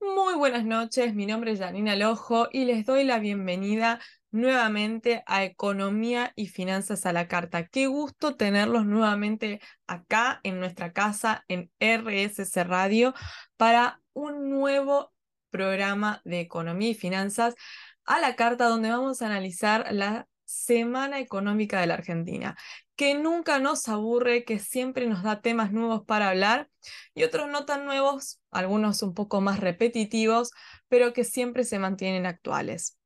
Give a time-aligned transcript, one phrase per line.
[0.00, 5.44] Muy buenas noches, mi nombre es Janina Lojo y les doy la bienvenida nuevamente a
[5.44, 7.66] Economía y Finanzas a la Carta.
[7.66, 13.12] Qué gusto tenerlos nuevamente acá en nuestra casa en RSC Radio
[13.58, 15.12] para un nuevo
[15.50, 17.54] programa de Economía y Finanzas
[18.06, 22.56] a la Carta donde vamos a analizar la Semana Económica de la Argentina,
[22.96, 26.68] que nunca nos aburre, que siempre nos da temas nuevos para hablar
[27.14, 30.50] y otros no tan nuevos, algunos un poco más repetitivos,
[30.88, 32.98] pero que siempre se mantienen actuales.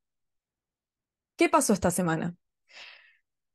[1.36, 2.34] ¿Qué pasó esta semana?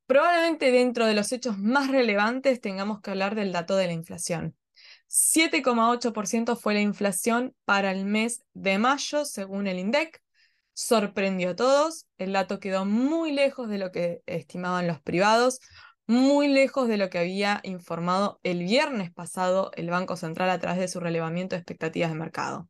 [0.05, 4.55] Probablemente dentro de los hechos más relevantes tengamos que hablar del dato de la inflación.
[5.07, 10.21] 7,8% fue la inflación para el mes de mayo, según el INDEC,
[10.79, 15.59] sorprendió a todos, el dato quedó muy lejos de lo que estimaban los privados,
[16.07, 20.79] muy lejos de lo que había informado el viernes pasado el Banco Central a través
[20.79, 22.69] de su relevamiento de expectativas de mercado.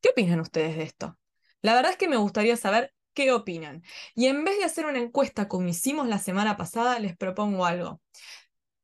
[0.00, 1.18] ¿Qué opinan ustedes de esto?
[1.60, 3.82] La verdad es que me gustaría saber qué opinan.
[4.14, 8.00] Y en vez de hacer una encuesta como hicimos la semana pasada, les propongo algo.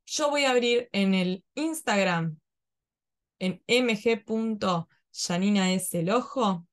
[0.04, 2.38] Yo voy a abrir en el Instagram,
[3.38, 6.66] en mg.yaninaeselojo,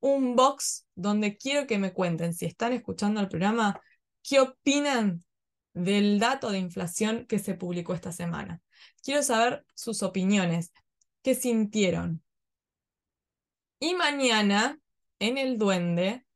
[0.00, 3.80] un box donde quiero que me cuenten, si están escuchando el programa,
[4.22, 5.24] qué opinan
[5.72, 8.60] del dato de inflación que se publicó esta semana.
[9.02, 10.72] Quiero saber sus opiniones,
[11.22, 12.22] qué sintieron.
[13.78, 14.78] Y mañana,
[15.18, 16.26] en el Duende,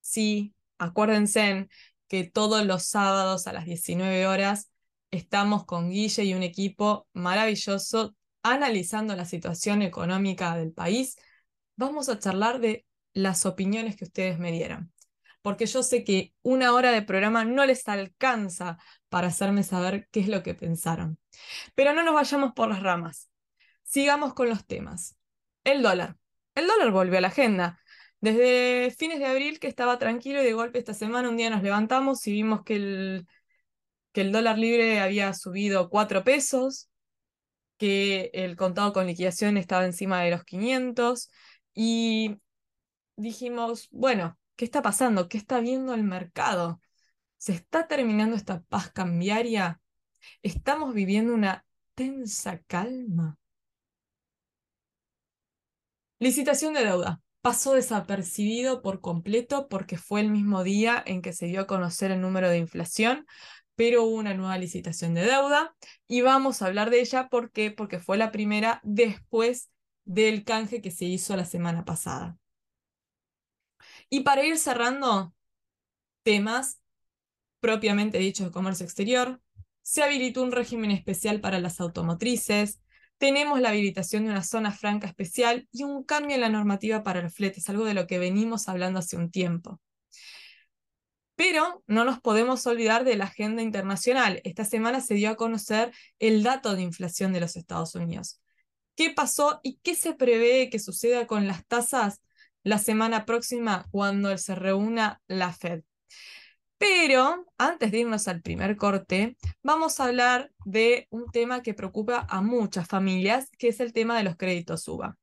[0.00, 1.68] sí, acuérdense
[2.08, 4.70] que todos los sábados a las 19 horas
[5.10, 11.16] estamos con Guille y un equipo maravilloso analizando la situación económica del país.
[11.76, 14.92] Vamos a charlar de las opiniones que ustedes me dieron.
[15.42, 20.20] Porque yo sé que una hora de programa no les alcanza para hacerme saber qué
[20.20, 21.18] es lo que pensaron.
[21.74, 23.30] Pero no nos vayamos por las ramas.
[23.82, 25.16] Sigamos con los temas.
[25.64, 26.16] El dólar.
[26.54, 27.78] El dólar volvió a la agenda.
[28.20, 31.62] Desde fines de abril que estaba tranquilo y de golpe esta semana un día nos
[31.62, 33.26] levantamos y vimos que el,
[34.12, 36.88] que el dólar libre había subido 4 pesos,
[37.76, 41.30] que el contado con liquidación estaba encima de los 500
[41.74, 42.36] y
[43.16, 45.28] dijimos, bueno, ¿qué está pasando?
[45.28, 46.80] ¿Qué está viendo el mercado?
[47.36, 49.80] ¿Se está terminando esta paz cambiaria?
[50.42, 51.64] ¿Estamos viviendo una
[51.94, 53.38] tensa calma?
[56.18, 57.20] Licitación de deuda.
[57.42, 62.10] Pasó desapercibido por completo porque fue el mismo día en que se dio a conocer
[62.10, 63.26] el número de inflación,
[63.74, 65.74] pero hubo una nueva licitación de deuda
[66.08, 67.28] y vamos a hablar de ella.
[67.28, 67.70] ¿Por qué?
[67.70, 69.70] Porque fue la primera después
[70.04, 72.38] del canje que se hizo la semana pasada.
[74.14, 75.34] Y para ir cerrando
[76.22, 76.80] temas
[77.58, 79.40] propiamente dichos de comercio exterior,
[79.82, 82.78] se habilitó un régimen especial para las automotrices,
[83.18, 87.22] tenemos la habilitación de una zona franca especial y un cambio en la normativa para
[87.22, 89.80] los fletes, algo de lo que venimos hablando hace un tiempo.
[91.34, 94.40] Pero no nos podemos olvidar de la agenda internacional.
[94.44, 98.40] Esta semana se dio a conocer el dato de inflación de los Estados Unidos.
[98.94, 102.20] ¿Qué pasó y qué se prevé que suceda con las tasas
[102.64, 105.82] la semana próxima cuando se reúna la Fed.
[106.78, 112.26] Pero antes de irnos al primer corte, vamos a hablar de un tema que preocupa
[112.28, 115.16] a muchas familias, que es el tema de los créditos UBA.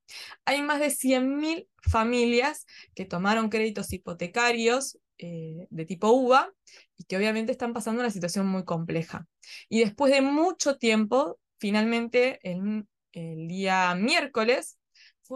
[0.45, 2.65] Hay más de 100.000 familias
[2.95, 6.51] que tomaron créditos hipotecarios eh, de tipo UBA
[6.97, 9.27] y que obviamente están pasando una situación muy compleja.
[9.67, 14.79] Y después de mucho tiempo, finalmente el, el día miércoles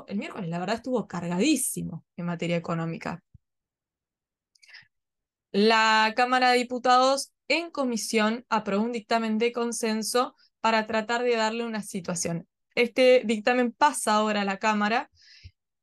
[0.07, 3.23] el miércoles, la verdad, estuvo cargadísimo en materia económica.
[5.51, 11.65] La Cámara de Diputados en comisión aprobó un dictamen de consenso para tratar de darle
[11.65, 12.47] una situación.
[12.73, 15.09] Este dictamen pasa ahora a la Cámara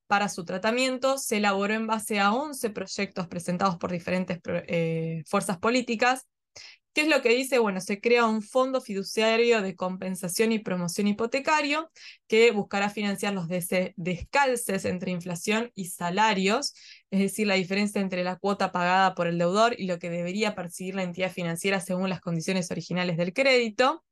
[0.06, 1.16] para su tratamiento.
[1.16, 6.26] Se elaboró en base a 11 proyectos presentados por diferentes eh, fuerzas políticas
[6.94, 7.58] ¿Qué es lo que dice?
[7.58, 11.90] Bueno, se crea un fondo fiduciario de compensación y promoción hipotecario
[12.28, 16.74] que buscará financiar los descalces entre inflación y salarios,
[17.10, 20.54] es decir, la diferencia entre la cuota pagada por el deudor y lo que debería
[20.54, 24.04] percibir la entidad financiera según las condiciones originales del crédito.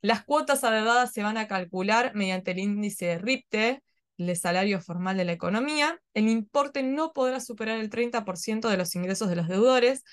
[0.00, 3.82] Las cuotas adeudadas se van a calcular mediante el índice de RIPTE,
[4.28, 6.00] el salario formal de la economía.
[6.14, 10.04] El importe no podrá superar el 30% de los ingresos de los deudores,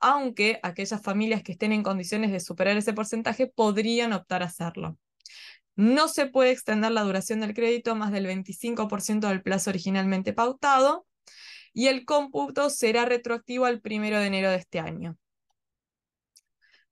[0.00, 4.98] aunque aquellas familias que estén en condiciones de superar ese porcentaje podrían optar a hacerlo.
[5.74, 11.06] No se puede extender la duración del crédito más del 25% del plazo originalmente pautado
[11.74, 15.18] y el cómputo será retroactivo al 1 de enero de este año.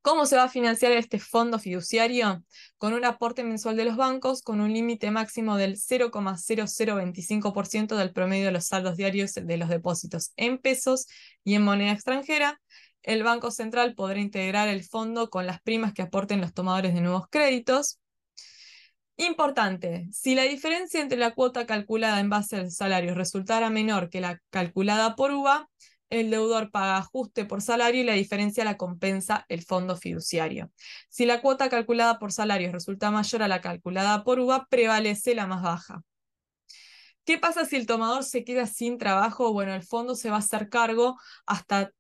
[0.04, 2.44] ¿Cómo se va a financiar este fondo fiduciario?
[2.76, 8.44] Con un aporte mensual de los bancos con un límite máximo del 0,0025% del promedio
[8.44, 11.06] de los saldos diarios de los depósitos en pesos
[11.42, 12.60] y en moneda extranjera.
[13.02, 17.00] El Banco Central podrá integrar el fondo con las primas que aporten los tomadores de
[17.00, 17.98] nuevos créditos.
[19.16, 24.20] Importante, si la diferencia entre la cuota calculada en base al salario resultara menor que
[24.20, 25.70] la calculada por UVA,
[26.10, 30.70] el deudor paga ajuste por salario y la diferencia la compensa el fondo fiduciario.
[31.08, 35.46] Si la cuota calculada por salario resulta mayor a la calculada por UVA, prevalece la
[35.46, 36.02] más baja.
[37.24, 39.52] ¿Qué pasa si el tomador se queda sin trabajo?
[39.52, 41.90] Bueno, el fondo se va a hacer cargo hasta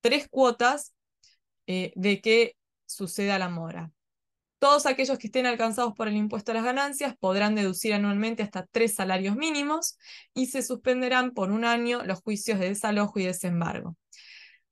[0.00, 0.94] tres cuotas
[1.66, 2.56] eh, de que
[2.86, 3.90] suceda la mora.
[4.64, 8.64] Todos aquellos que estén alcanzados por el impuesto a las ganancias podrán deducir anualmente hasta
[8.64, 9.98] tres salarios mínimos
[10.32, 13.98] y se suspenderán por un año los juicios de desalojo y desembargo.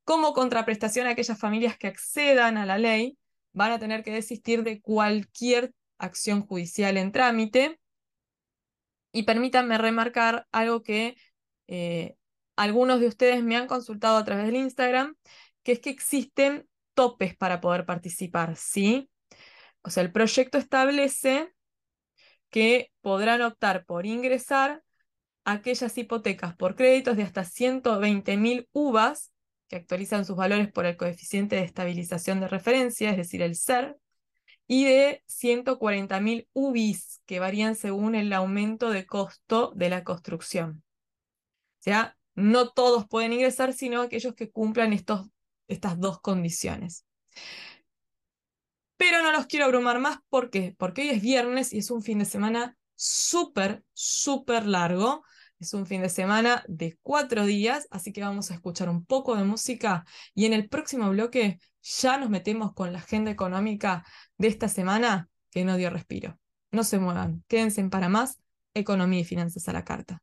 [0.02, 3.18] Como contraprestación, aquellas familias que accedan a la ley
[3.52, 7.78] van a tener que desistir de cualquier acción judicial en trámite.
[9.12, 11.18] Y permítanme remarcar algo que
[11.66, 12.16] eh,
[12.56, 15.16] algunos de ustedes me han consultado a través del Instagram,
[15.62, 19.10] que es que existen topes para poder participar, ¿sí?
[19.82, 21.52] O sea, el proyecto establece
[22.50, 24.82] que podrán optar por ingresar
[25.44, 29.32] aquellas hipotecas por créditos de hasta 120.000 UVAs,
[29.68, 33.96] que actualizan sus valores por el coeficiente de estabilización de referencia, es decir, el SER,
[34.66, 40.84] y de 140.000 UBIs, que varían según el aumento de costo de la construcción.
[41.80, 45.28] O sea, no todos pueden ingresar, sino aquellos que cumplan estos,
[45.68, 47.04] estas dos condiciones.
[49.02, 50.18] Pero no los quiero abrumar más.
[50.28, 50.76] ¿Por qué?
[50.78, 55.24] Porque hoy es viernes y es un fin de semana súper, súper largo.
[55.58, 59.34] Es un fin de semana de cuatro días, así que vamos a escuchar un poco
[59.34, 60.04] de música
[60.36, 64.06] y en el próximo bloque ya nos metemos con la agenda económica
[64.38, 66.38] de esta semana que no dio respiro.
[66.70, 68.38] No se muevan, quédense en para más
[68.72, 70.22] economía y finanzas a la carta.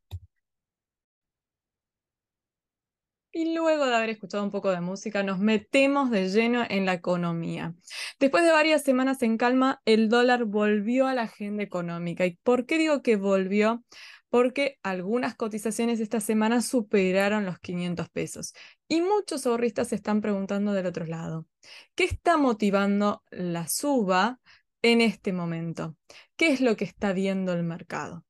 [3.32, 6.94] Y luego de haber escuchado un poco de música, nos metemos de lleno en la
[6.94, 7.74] economía.
[8.18, 12.26] Después de varias semanas en calma, el dólar volvió a la agenda económica.
[12.26, 13.84] ¿Y por qué digo que volvió?
[14.30, 18.52] Porque algunas cotizaciones esta semana superaron los 500 pesos.
[18.88, 21.46] Y muchos ahorristas se están preguntando del otro lado,
[21.94, 24.40] ¿qué está motivando la suba
[24.82, 25.96] en este momento?
[26.36, 28.24] ¿Qué es lo que está viendo el mercado?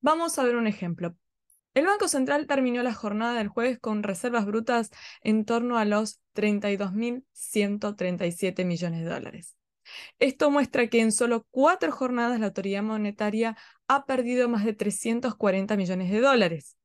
[0.00, 1.16] Vamos a ver un ejemplo.
[1.76, 4.90] El Banco Central terminó la jornada del jueves con reservas brutas
[5.20, 9.58] en torno a los 32.137 millones de dólares.
[10.18, 13.58] Esto muestra que en solo cuatro jornadas la autoridad monetaria
[13.88, 16.78] ha perdido más de 340 millones de dólares.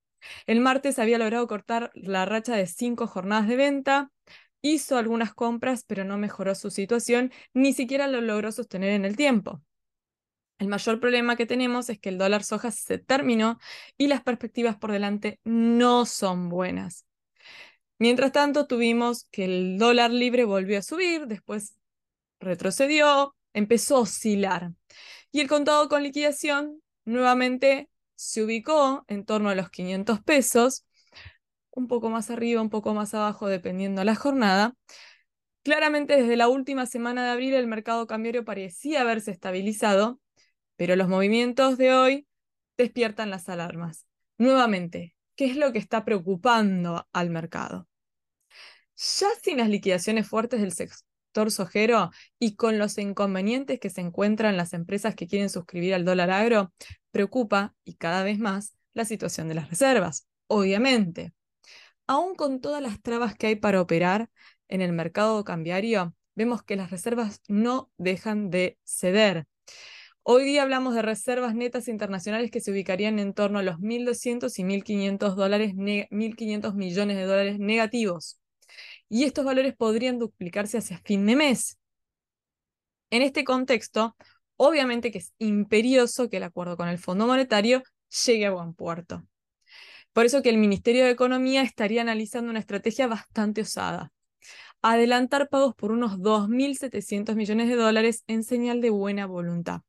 [0.45, 4.11] El martes había logrado cortar la racha de cinco jornadas de venta,
[4.61, 9.15] hizo algunas compras, pero no mejoró su situación, ni siquiera lo logró sostener en el
[9.15, 9.61] tiempo.
[10.61, 13.57] El mayor problema que tenemos es que el dólar soja se terminó
[13.97, 17.07] y las perspectivas por delante no son buenas.
[17.97, 21.73] Mientras tanto, tuvimos que el dólar libre volvió a subir, después
[22.39, 24.69] retrocedió, empezó a oscilar.
[25.31, 30.85] Y el contado con liquidación nuevamente se ubicó en torno a los 500 pesos,
[31.71, 34.75] un poco más arriba, un poco más abajo, dependiendo la jornada.
[35.63, 40.20] Claramente desde la última semana de abril el mercado cambiario parecía haberse estabilizado
[40.81, 42.27] pero los movimientos de hoy
[42.75, 44.07] despiertan las alarmas.
[44.39, 47.87] Nuevamente, ¿qué es lo que está preocupando al mercado?
[48.95, 52.09] Ya sin las liquidaciones fuertes del sector sojero
[52.39, 56.73] y con los inconvenientes que se encuentran las empresas que quieren suscribir al dólar agro,
[57.11, 61.31] preocupa y cada vez más la situación de las reservas, obviamente.
[62.07, 64.31] Aún con todas las trabas que hay para operar
[64.67, 69.45] en el mercado cambiario, vemos que las reservas no dejan de ceder.
[70.23, 74.59] Hoy día hablamos de reservas netas internacionales que se ubicarían en torno a los 1.200
[74.59, 78.39] y 1.500 dólares, 1.500 millones de dólares negativos.
[79.09, 81.79] Y estos valores podrían duplicarse hacia fin de mes.
[83.09, 84.15] En este contexto,
[84.57, 87.81] obviamente que es imperioso que el acuerdo con el Fondo Monetario
[88.25, 89.23] llegue a buen puerto.
[90.13, 94.11] Por eso que el Ministerio de Economía estaría analizando una estrategia bastante osada.
[94.83, 99.81] Adelantar pagos por unos 2.700 millones de dólares en señal de buena voluntad.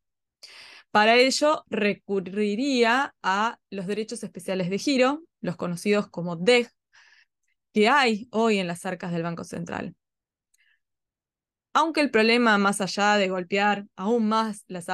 [0.92, 6.68] Para ello, recurriría a los derechos especiales de giro, los conocidos como DEG,
[7.72, 9.96] que hay hoy en las arcas del Banco Central.
[11.72, 14.86] Aunque el problema, más allá de golpear aún más las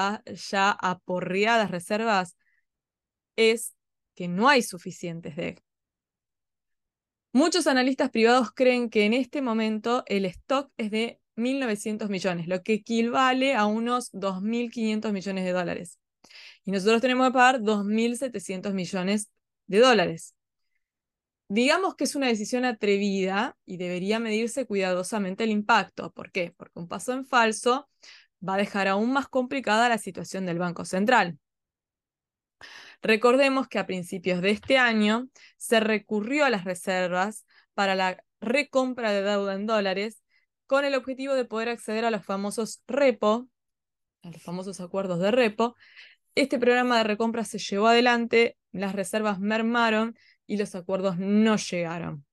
[0.51, 2.37] ya aporreadas reservas,
[3.35, 3.75] es
[4.15, 5.61] que no hay suficientes DEG.
[7.33, 12.63] Muchos analistas privados creen que en este momento el stock es de 1.900 millones, lo
[12.63, 15.99] que equivale a unos 2.500 millones de dólares.
[16.65, 19.31] Y nosotros tenemos que pagar 2.700 millones
[19.67, 20.35] de dólares.
[21.49, 26.13] Digamos que es una decisión atrevida y debería medirse cuidadosamente el impacto.
[26.13, 26.53] ¿Por qué?
[26.57, 27.89] Porque un paso en falso
[28.47, 31.39] va a dejar aún más complicada la situación del Banco Central.
[33.01, 39.13] Recordemos que a principios de este año se recurrió a las reservas para la recompra
[39.13, 40.23] de deuda en dólares
[40.69, 43.49] con el objetivo de poder acceder a los famosos repo,
[44.23, 45.75] a los famosos acuerdos de repo.
[46.35, 52.25] Este programa de recompra se llevó adelante, las reservas mermaron y los acuerdos no llegaron.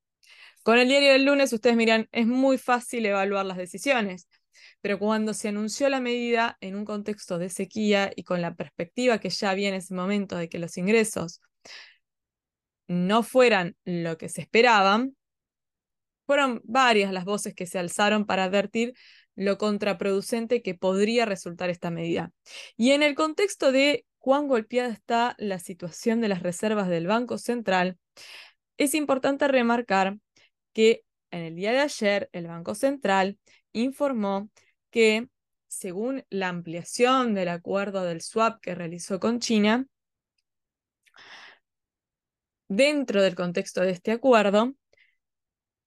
[0.64, 4.28] Con el diario del lunes ustedes miran, es muy fácil evaluar las decisiones,
[4.82, 9.20] pero cuando se anunció la medida en un contexto de sequía y con la perspectiva
[9.20, 11.42] que ya había en ese momento de que los ingresos
[12.88, 15.15] no fueran lo que se esperaban,
[16.26, 18.94] fueron varias las voces que se alzaron para advertir
[19.36, 22.32] lo contraproducente que podría resultar esta medida.
[22.78, 27.38] Y en el contexto de cuán golpeada está la situación de las reservas del Banco
[27.38, 27.98] Central,
[28.78, 30.18] es importante remarcar
[30.74, 33.38] que en el día de ayer el Banco Central
[33.72, 34.50] informó
[34.90, 35.28] que
[35.68, 39.86] según la ampliación del acuerdo del swap que realizó con China,
[42.68, 44.74] dentro del contexto de este acuerdo,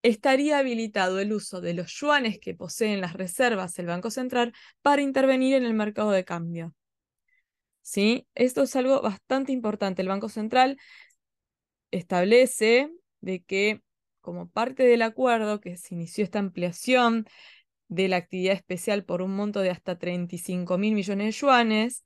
[0.02, 5.02] estaría habilitado el uso de los yuanes que poseen las reservas del Banco Central para
[5.02, 6.74] intervenir en el mercado de cambio.
[7.82, 8.26] ¿Sí?
[8.34, 10.02] Esto es algo bastante importante.
[10.02, 10.78] El Banco Central
[11.90, 12.90] establece
[13.20, 13.82] de que
[14.20, 17.26] como parte del acuerdo que se inició esta ampliación
[17.88, 22.04] de la actividad especial por un monto de hasta 35 mil millones de yuanes,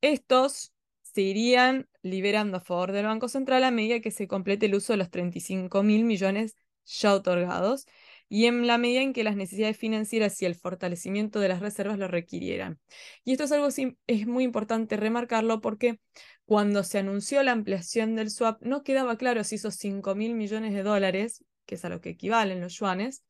[0.00, 0.72] estos
[1.02, 4.92] se irían liberando a favor del Banco Central a medida que se complete el uso
[4.92, 7.86] de los 35 mil millones ya otorgados
[8.28, 11.98] y en la medida en que las necesidades financieras y el fortalecimiento de las reservas
[11.98, 12.78] lo requirieran.
[13.24, 13.68] Y esto es algo
[14.06, 16.00] es muy importante remarcarlo porque
[16.44, 20.74] cuando se anunció la ampliación del swap no quedaba claro si esos 5 mil millones
[20.74, 23.24] de dólares, que es a lo que equivalen los yuanes,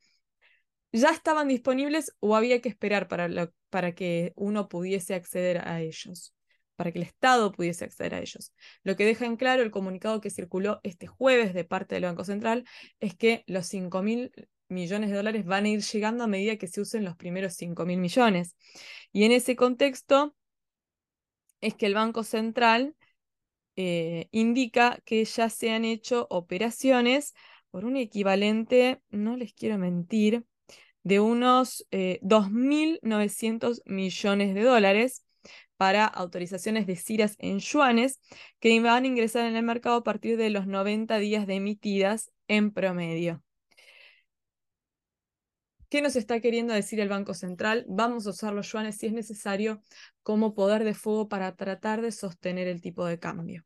[0.93, 6.35] ya estaban disponibles o había que esperar para, para que uno pudiese acceder a ellos
[6.81, 8.55] para que el Estado pudiese acceder a ellos.
[8.85, 12.25] Lo que deja en claro el comunicado que circuló este jueves de parte del Banco
[12.25, 12.65] Central
[13.01, 14.33] es que los 5 mil
[14.71, 17.85] millones de dólares van a ir llegando a medida que se usen los primeros 5
[17.85, 18.57] mil millones.
[19.13, 20.35] Y en ese contexto
[21.61, 22.97] es que el Banco Central
[23.77, 27.35] eh, indica que ya se han hecho operaciones
[27.71, 30.47] por un equivalente, no les quiero mentir,
[31.03, 35.27] de unos 2.900 eh, millones de dólares
[35.81, 38.21] para autorizaciones de CIRAS en yuanes
[38.59, 42.31] que van a ingresar en el mercado a partir de los 90 días de emitidas
[42.49, 43.43] en promedio.
[45.89, 47.87] ¿Qué nos está queriendo decir el Banco Central?
[47.89, 49.81] Vamos a usar los yuanes si es necesario
[50.23, 53.65] como poder de fuego para tratar de sostener el tipo de cambio.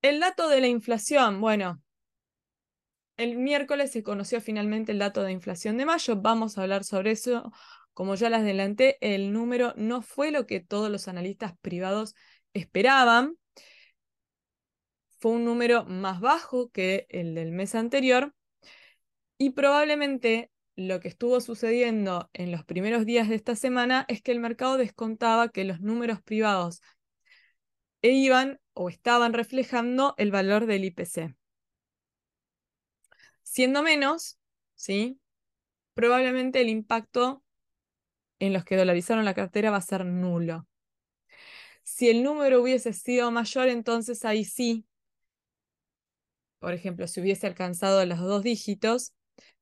[0.00, 1.82] El dato de la inflación, bueno,
[3.18, 7.10] el miércoles se conoció finalmente el dato de inflación de mayo, vamos a hablar sobre
[7.10, 7.52] eso
[7.98, 12.14] como ya les adelanté, el número no fue lo que todos los analistas privados
[12.52, 13.36] esperaban.
[15.18, 18.36] Fue un número más bajo que el del mes anterior
[19.36, 24.30] y probablemente lo que estuvo sucediendo en los primeros días de esta semana es que
[24.30, 26.80] el mercado descontaba que los números privados
[28.00, 31.34] iban o estaban reflejando el valor del IPC.
[33.42, 34.38] Siendo menos,
[34.76, 35.18] ¿sí?
[35.94, 37.42] probablemente el impacto
[38.38, 40.66] en los que dolarizaron la cartera va a ser nulo.
[41.82, 44.84] Si el número hubiese sido mayor, entonces ahí sí,
[46.58, 49.14] por ejemplo, si hubiese alcanzado los dos dígitos,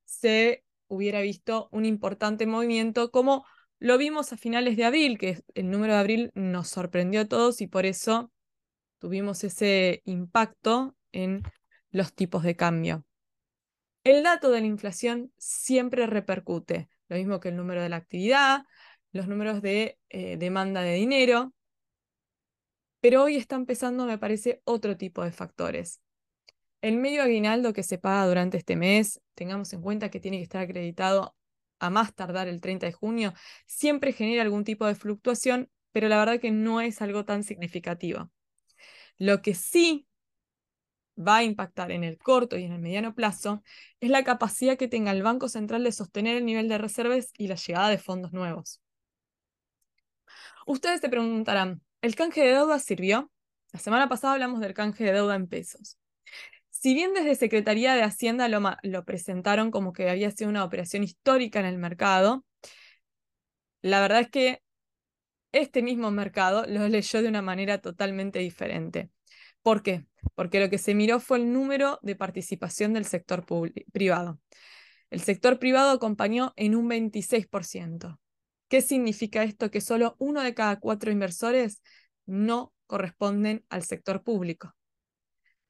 [0.03, 3.45] se hubiera visto un importante movimiento como
[3.79, 7.61] lo vimos a finales de abril, que el número de abril nos sorprendió a todos
[7.61, 8.31] y por eso
[8.99, 11.43] tuvimos ese impacto en
[11.91, 13.05] los tipos de cambio.
[14.03, 18.65] El dato de la inflación siempre repercute lo mismo que el número de la actividad,
[19.11, 21.53] los números de eh, demanda de dinero,
[22.99, 26.01] pero hoy está empezando, me parece, otro tipo de factores.
[26.81, 30.43] El medio aguinaldo que se paga durante este mes, tengamos en cuenta que tiene que
[30.43, 31.35] estar acreditado
[31.79, 33.33] a más tardar el 30 de junio,
[33.65, 38.31] siempre genera algún tipo de fluctuación, pero la verdad que no es algo tan significativo.
[39.17, 40.07] Lo que sí
[41.17, 43.63] va a impactar en el corto y en el mediano plazo
[43.99, 47.47] es la capacidad que tenga el Banco Central de sostener el nivel de reservas y
[47.47, 48.81] la llegada de fondos nuevos.
[50.65, 53.31] Ustedes se preguntarán, ¿el canje de deuda sirvió?
[53.71, 55.97] La semana pasada hablamos del canje de deuda en pesos.
[56.69, 61.03] Si bien desde Secretaría de Hacienda lo, lo presentaron como que había sido una operación
[61.03, 62.45] histórica en el mercado,
[63.81, 64.61] la verdad es que
[65.51, 69.09] este mismo mercado lo leyó de una manera totalmente diferente.
[69.67, 70.05] ¿Por qué?
[70.33, 73.45] Porque lo que se miró fue el número de participación del sector
[73.91, 74.39] privado.
[75.09, 78.17] El sector privado acompañó en un 26%.
[78.69, 79.69] ¿Qué significa esto?
[79.69, 81.81] Que solo uno de cada cuatro inversores
[82.25, 84.73] no corresponden al sector público.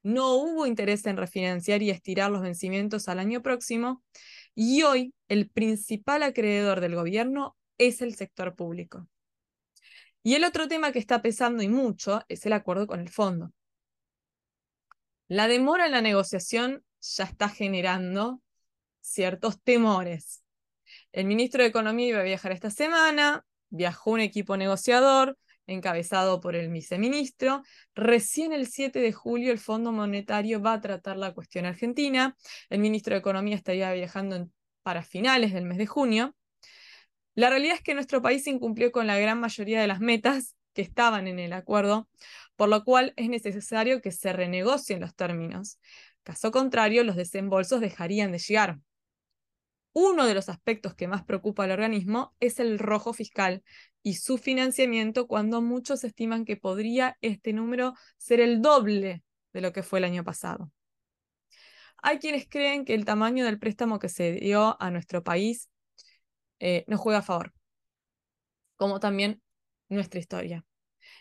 [0.04, 4.04] No hubo interés en refinanciar y estirar los vencimientos al año próximo
[4.54, 9.08] y hoy el principal acreedor del gobierno es el sector público.
[10.22, 13.54] Y el otro tema que está pesando y mucho es el acuerdo con el fondo.
[15.28, 18.42] La demora en la negociación ya está generando
[19.02, 20.44] ciertos temores.
[21.12, 26.56] El ministro de Economía iba a viajar esta semana, viajó un equipo negociador encabezado por
[26.56, 27.62] el viceministro.
[27.94, 32.36] Recién el 7 de julio el Fondo Monetario va a tratar la cuestión argentina.
[32.70, 34.50] El ministro de Economía estaría viajando
[34.82, 36.36] para finales del mes de junio.
[37.36, 40.84] La realidad es que nuestro país incumplió con la gran mayoría de las metas que
[40.84, 42.08] estaban en el acuerdo,
[42.56, 45.80] por lo cual es necesario que se renegocien los términos.
[46.22, 48.78] Caso contrario, los desembolsos dejarían de llegar.
[49.92, 53.64] Uno de los aspectos que más preocupa al organismo es el rojo fiscal
[54.04, 59.74] y su financiamiento cuando muchos estiman que podría este número ser el doble de lo
[59.74, 60.72] que fue el año pasado.
[62.04, 65.72] Hay quienes creen que el tamaño del préstamo que se dio a nuestro país
[66.60, 67.52] eh, nos juega a favor,
[68.76, 69.42] como también
[69.90, 70.67] nuestra historia.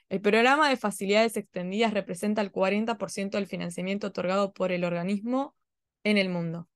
[0.09, 5.57] El programa de facilidades extendidas representa el 40% del financiamiento otorgado por el organismo
[6.05, 6.69] en el mundo.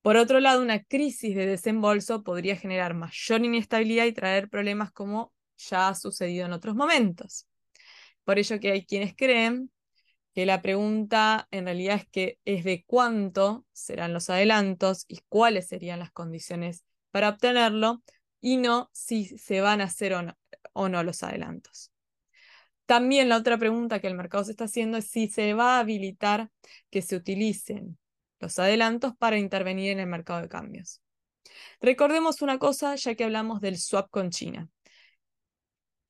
[0.00, 5.32] Por otro lado, una crisis de desembolso podría generar mayor inestabilidad y traer problemas como
[5.56, 7.46] ya ha sucedido en otros momentos.
[8.24, 9.70] Por ello que hay quienes creen
[10.34, 15.68] que la pregunta en realidad es que es de cuánto serán los adelantos y cuáles
[15.68, 18.02] serían las condiciones para obtenerlo
[18.40, 20.36] y no si se van a hacer o no,
[20.74, 21.90] o no los adelantos.
[22.86, 25.80] También la otra pregunta que el mercado se está haciendo es si se va a
[25.80, 26.50] habilitar
[26.90, 27.98] que se utilicen
[28.40, 31.00] los adelantos para intervenir en el mercado de cambios.
[31.80, 34.68] Recordemos una cosa ya que hablamos del swap con China.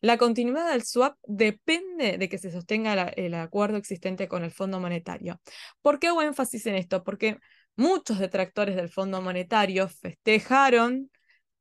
[0.01, 4.79] La continuidad del swap depende de que se sostenga el acuerdo existente con el Fondo
[4.79, 5.41] Monetario.
[5.81, 7.03] ¿Por qué hago énfasis en esto?
[7.05, 7.39] Porque
[7.77, 11.11] muchos detractores del Fondo Monetario festejaron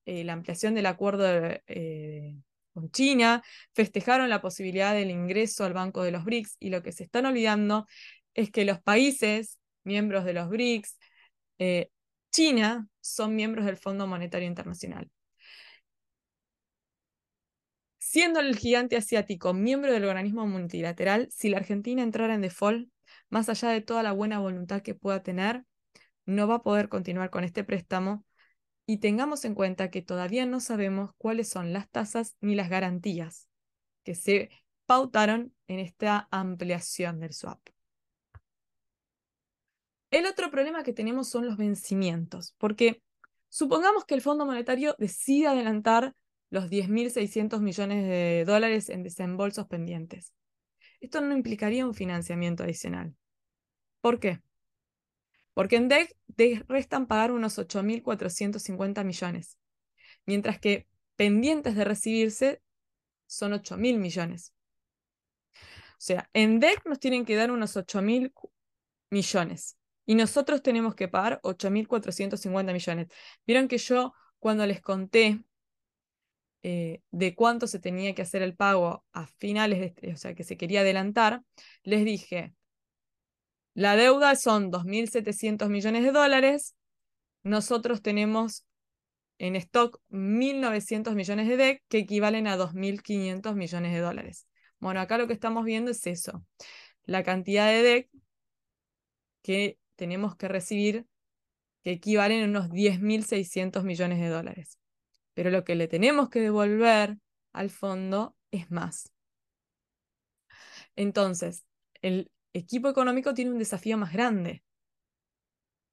[0.06, 1.26] eh, la ampliación del acuerdo
[1.68, 2.36] eh,
[2.74, 6.92] con China, festejaron la posibilidad del ingreso al Banco de los BRICS y lo que
[6.92, 7.88] se están olvidando
[8.34, 10.98] es que los países miembros de los BRICS,
[11.60, 11.90] eh,
[12.32, 15.10] China, son miembros del Fondo Monetario Internacional.
[17.98, 22.90] Siendo el gigante asiático miembro del organismo multilateral, si la Argentina entrara en default,
[23.30, 25.64] más allá de toda la buena voluntad que pueda tener,
[26.26, 28.24] no va a poder continuar con este préstamo
[28.86, 33.48] y tengamos en cuenta que todavía no sabemos cuáles son las tasas ni las garantías
[34.04, 34.50] que se
[34.86, 37.60] pautaron en esta ampliación del swap.
[40.12, 43.02] El otro problema que tenemos son los vencimientos, porque
[43.50, 46.14] supongamos que el Fondo Monetario decide adelantar
[46.52, 50.34] los 10.600 millones de dólares en desembolsos pendientes.
[51.00, 53.16] Esto no implicaría un financiamiento adicional.
[54.02, 54.40] ¿Por qué?
[55.54, 56.16] Porque en DEC
[56.68, 59.58] restan pagar unos 8.450 millones,
[60.26, 62.62] mientras que pendientes de recibirse
[63.28, 64.54] son 8.000 millones.
[65.54, 68.34] O sea, en DEC nos tienen que dar unos 8.000
[69.10, 73.08] millones y nosotros tenemos que pagar 8.450 millones.
[73.46, 75.42] Vieron que yo cuando les conté
[76.64, 80.34] eh, de cuánto se tenía que hacer el pago a finales, de, este, o sea,
[80.34, 81.44] que se quería adelantar,
[81.84, 82.54] les dije,
[83.74, 86.76] la deuda son 2.700 millones de dólares,
[87.44, 88.66] nosotros tenemos
[89.40, 94.48] en stock 1.900 millones de DEC, que equivalen a 2.500 millones de dólares.
[94.80, 96.46] Bueno, acá lo que estamos viendo es eso,
[97.04, 98.10] la cantidad de DEC
[99.42, 101.06] que tenemos que recibir
[101.84, 104.80] que equivalen a unos 10.600 millones de dólares.
[105.34, 107.18] Pero lo que le tenemos que devolver
[107.52, 109.12] al fondo es más.
[110.96, 111.66] Entonces,
[112.02, 114.64] el equipo económico tiene un desafío más grande.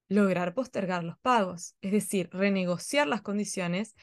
[0.09, 3.95] Lograr postergar los pagos, es decir, renegociar las condiciones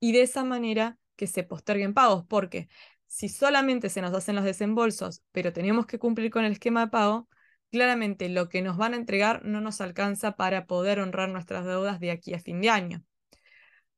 [0.00, 2.68] y de esa manera que se posterguen pagos, porque
[3.06, 6.90] si solamente se nos hacen los desembolsos, pero tenemos que cumplir con el esquema de
[6.90, 7.28] pago,
[7.70, 12.00] claramente lo que nos van a entregar no nos alcanza para poder honrar nuestras deudas
[12.00, 13.04] de aquí a fin de año.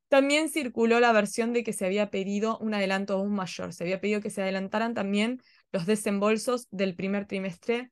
[0.08, 3.72] También circuló la versión de que se había pedido un adelanto aún mayor.
[3.72, 7.90] Se había pedido que se adelantaran también los desembolsos del primer trimestre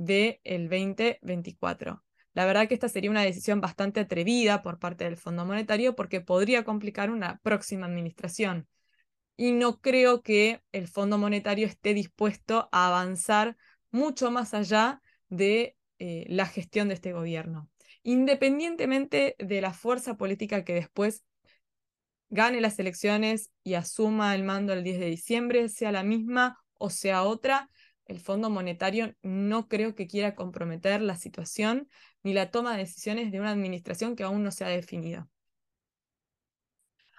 [0.00, 2.02] del 2024.
[2.32, 6.20] La verdad que esta sería una decisión bastante atrevida por parte del Fondo Monetario porque
[6.20, 8.66] podría complicar una próxima administración.
[9.36, 13.56] Y no creo que el Fondo Monetario esté dispuesto a avanzar
[13.90, 17.68] mucho más allá de eh, la gestión de este gobierno.
[18.02, 21.24] Independientemente de la fuerza política que después
[22.30, 26.88] gane las elecciones y asuma el mando el 10 de diciembre, sea la misma o
[26.88, 27.68] sea otra,
[28.10, 31.88] el Fondo Monetario no creo que quiera comprometer la situación
[32.22, 35.28] ni la toma de decisiones de una administración que aún no se ha definido.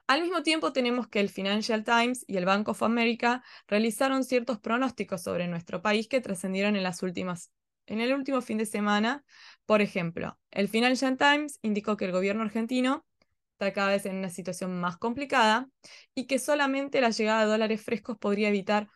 [0.07, 4.59] Al mismo tiempo tenemos que el Financial Times y el Bank of America realizaron ciertos
[4.59, 7.51] pronósticos sobre nuestro país que trascendieron en las últimas
[7.87, 9.23] en el último fin de semana.
[9.65, 13.05] Por ejemplo, el Financial Times indicó que el gobierno argentino
[13.53, 15.69] está cada vez en una situación más complicada
[16.13, 18.89] y que solamente la llegada de dólares frescos podría evitar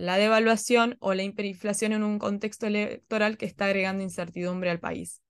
[0.00, 5.22] la devaluación o la hiperinflación en un contexto electoral que está agregando incertidumbre al país.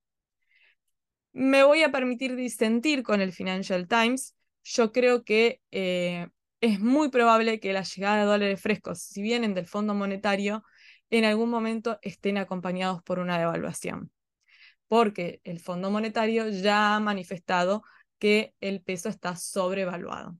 [1.33, 4.35] Me voy a permitir disentir con el Financial Times.
[4.63, 6.27] Yo creo que eh,
[6.61, 10.63] es muy probable que la llegada de dólares frescos, si vienen del Fondo Monetario,
[11.09, 14.11] en algún momento estén acompañados por una devaluación,
[14.87, 17.83] porque el Fondo Monetario ya ha manifestado
[18.19, 20.37] que el peso está sobrevaluado.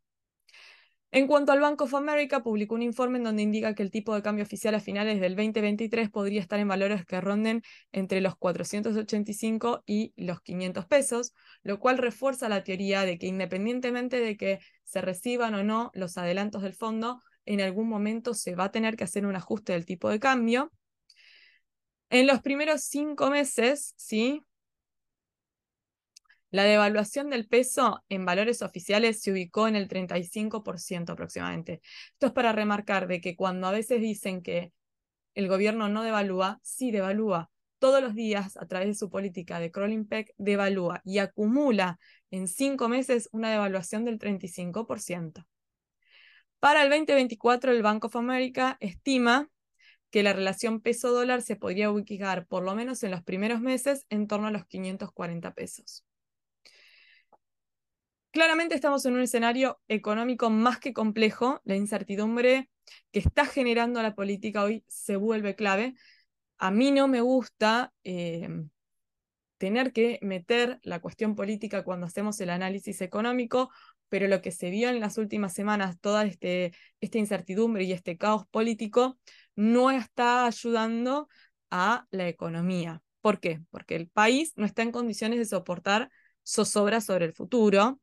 [1.13, 4.15] En cuanto al Bank of America, publicó un informe en donde indica que el tipo
[4.15, 8.37] de cambio oficial a finales del 2023 podría estar en valores que ronden entre los
[8.37, 14.59] 485 y los 500 pesos, lo cual refuerza la teoría de que independientemente de que
[14.85, 18.95] se reciban o no los adelantos del fondo, en algún momento se va a tener
[18.95, 20.71] que hacer un ajuste del tipo de cambio.
[22.09, 24.45] En los primeros cinco meses, ¿sí?
[26.51, 31.81] La devaluación del peso en valores oficiales se ubicó en el 35% aproximadamente.
[32.11, 34.73] Esto es para remarcar de que cuando a veces dicen que
[35.33, 37.49] el gobierno no devalúa, sí devalúa.
[37.79, 41.99] Todos los días, a través de su política de crawling peg, devalúa y acumula
[42.31, 45.47] en cinco meses una devaluación del 35%.
[46.59, 49.49] Para el 2024, el Bank of America estima
[50.11, 54.27] que la relación peso-dólar se podría ubicar, por lo menos en los primeros meses, en
[54.27, 56.03] torno a los 540 pesos.
[58.31, 61.59] Claramente estamos en un escenario económico más que complejo.
[61.65, 62.69] La incertidumbre
[63.11, 65.95] que está generando la política hoy se vuelve clave.
[66.57, 68.47] A mí no me gusta eh,
[69.57, 73.69] tener que meter la cuestión política cuando hacemos el análisis económico,
[74.07, 78.17] pero lo que se vio en las últimas semanas, toda este, esta incertidumbre y este
[78.17, 79.19] caos político,
[79.57, 81.27] no está ayudando
[81.69, 83.03] a la economía.
[83.19, 83.59] ¿Por qué?
[83.71, 86.09] Porque el país no está en condiciones de soportar
[86.45, 87.99] zozobras sobre el futuro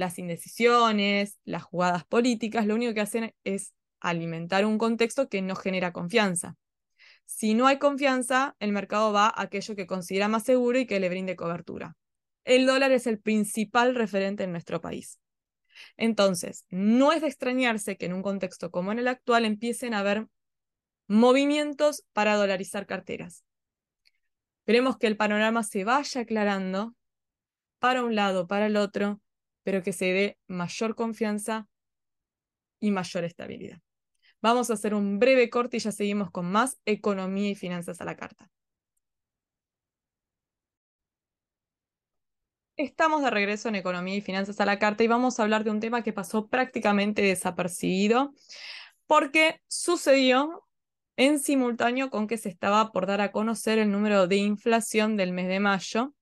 [0.00, 5.54] las indecisiones, las jugadas políticas, lo único que hacen es alimentar un contexto que no
[5.54, 6.56] genera confianza.
[7.26, 10.98] Si no hay confianza, el mercado va a aquello que considera más seguro y que
[11.00, 11.96] le brinde cobertura.
[12.44, 15.20] El dólar es el principal referente en nuestro país.
[15.98, 20.00] Entonces, no es de extrañarse que en un contexto como en el actual empiecen a
[20.00, 20.26] haber
[21.06, 23.44] movimientos para dolarizar carteras.
[24.60, 26.94] Esperemos que el panorama se vaya aclarando
[27.78, 29.20] para un lado, para el otro,
[29.70, 31.68] pero que se dé mayor confianza
[32.80, 33.78] y mayor estabilidad.
[34.42, 38.04] Vamos a hacer un breve corte y ya seguimos con más economía y finanzas a
[38.04, 38.50] la carta.
[42.76, 45.70] Estamos de regreso en Economía y Finanzas a la Carta y vamos a hablar de
[45.70, 48.34] un tema que pasó prácticamente desapercibido
[49.06, 50.66] porque sucedió
[51.16, 55.30] en simultáneo con que se estaba por dar a conocer el número de inflación del
[55.30, 56.12] mes de mayo,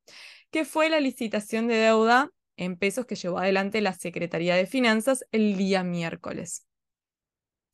[0.50, 5.24] que fue la licitación de deuda en pesos que llevó adelante la Secretaría de Finanzas
[5.32, 6.66] el día miércoles.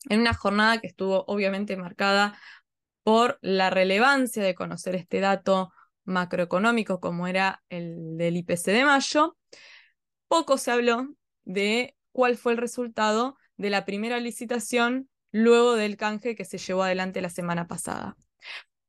[0.07, 2.39] En una jornada que estuvo obviamente marcada
[3.03, 5.71] por la relevancia de conocer este dato
[6.05, 9.37] macroeconómico como era el del IPC de mayo,
[10.27, 11.07] poco se habló
[11.43, 16.83] de cuál fue el resultado de la primera licitación luego del canje que se llevó
[16.83, 18.15] adelante la semana pasada.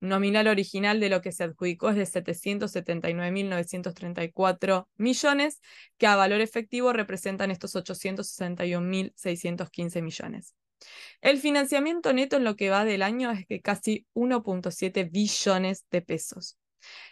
[0.00, 5.60] nominal original de lo que se adjudicó es de 779.934 millones,
[5.98, 10.54] que a valor efectivo representan estos 861.615 millones.
[11.20, 16.02] El financiamiento neto en lo que va del año es de casi 1.7 billones de
[16.02, 16.58] pesos.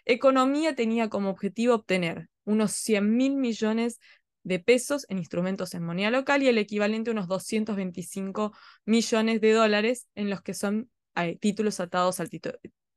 [0.07, 4.01] Economía tenía como objetivo obtener unos 100.000 millones
[4.43, 9.53] de pesos en instrumentos en moneda local y el equivalente a unos 225 millones de
[9.53, 12.31] dólares en los que son eh, títulos atados al,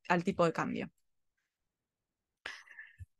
[0.07, 0.91] al tipo de cambio.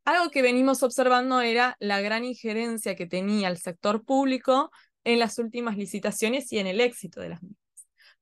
[0.04, 4.70] Algo que venimos observando era la gran injerencia que tenía el sector público
[5.04, 7.62] en las últimas licitaciones y en el éxito de las mismas.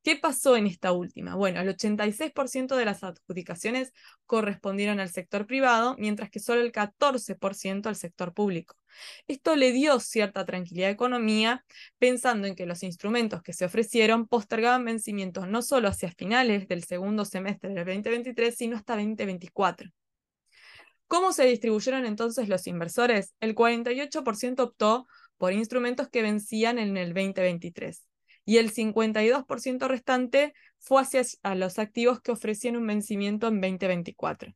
[0.02, 1.34] ¿Qué pasó en esta última?
[1.34, 3.92] Bueno, el 86% de las adjudicaciones
[4.26, 8.76] correspondieron al sector privado, mientras que solo el 14% al sector público.
[9.28, 11.64] Esto le dio cierta tranquilidad la economía,
[11.98, 16.84] pensando en que los instrumentos que se ofrecieron postergaban vencimientos no solo hacia finales del
[16.84, 19.90] segundo semestre del 2023, sino hasta 2024.
[21.06, 23.34] ¿Cómo se distribuyeron entonces los inversores?
[23.40, 25.06] El 48% optó
[25.38, 28.06] por instrumentos que vencían en el 2023
[28.44, 31.24] y el 52% restante fue hacia
[31.54, 34.52] los activos que ofrecían un vencimiento en 2024.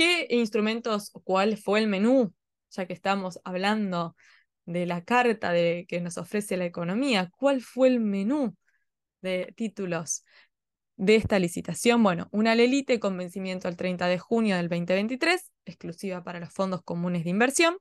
[0.00, 2.32] ¿Qué instrumentos cuál fue el menú?
[2.70, 4.16] Ya que estamos hablando
[4.64, 8.56] de la carta de, que nos ofrece la economía, ¿cuál fue el menú
[9.20, 10.24] de títulos
[10.96, 12.02] de esta licitación?
[12.02, 16.80] Bueno, una Lelite con vencimiento el 30 de junio del 2023, exclusiva para los fondos
[16.82, 17.76] comunes de inversión.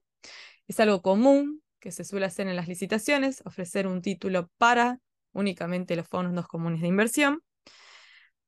[0.68, 5.00] Es algo común que se suele hacer en las licitaciones, ofrecer un título para
[5.32, 7.42] únicamente los fondos comunes de inversión.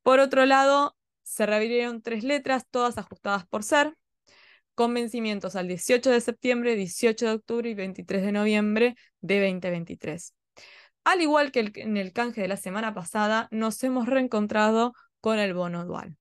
[0.04, 0.98] Por otro lado,
[1.32, 3.96] se reabrieron tres letras, todas ajustadas por ser,
[4.76, 10.36] con vencimientos al 18 de septiembre, 18 de octubre y 23 de noviembre de 2023.
[11.06, 15.54] Al igual que en el canje de la semana pasada, nos hemos reencontrado con el
[15.54, 16.17] bono dual.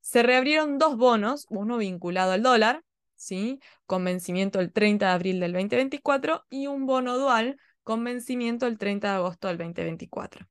[0.00, 2.82] Se reabrieron dos bonos, uno vinculado al dólar,
[3.16, 3.60] ¿sí?
[3.84, 8.78] con vencimiento el 30 de abril del 2024 y un bono dual con vencimiento el
[8.78, 10.48] 30 de agosto del 2024.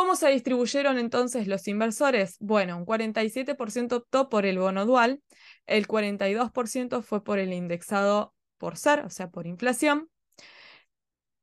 [0.00, 2.38] ¿Cómo se distribuyeron entonces los inversores?
[2.40, 5.22] Bueno, un 47% optó por el bono dual,
[5.66, 10.08] el 42% fue por el indexado por ser, o sea, por inflación,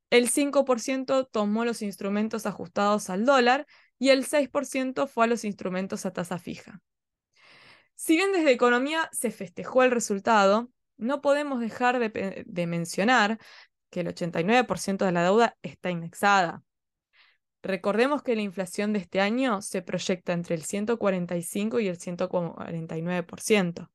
[0.09, 3.67] el 5% tomó los instrumentos ajustados al dólar
[3.99, 6.81] y el 6% fue a los instrumentos a tasa fija.
[7.93, 13.37] Si bien desde economía se festejó el resultado, no podemos dejar de, mencionar
[13.91, 16.63] que el 89% de la deuda está indexada.
[17.61, 23.91] Recordemos que la inflación de este año se proyecta entre el 145 y el 149%.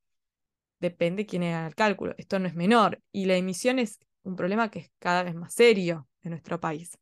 [0.80, 2.14] Depende quién haga el cálculo.
[2.18, 3.00] Esto no es menor.
[3.12, 6.98] Y la emisión es un problema que es cada vez más serio en nuestro país.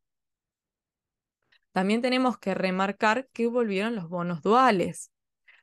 [1.73, 5.11] También tenemos que remarcar que volvieron los bonos duales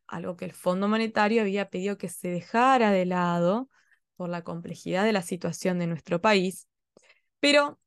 [0.08, 3.70] algo que el Fondo Monetario había pedido que se dejara de lado
[4.16, 6.68] por la complejidad de la situación de nuestro país,
[7.40, 7.80] pero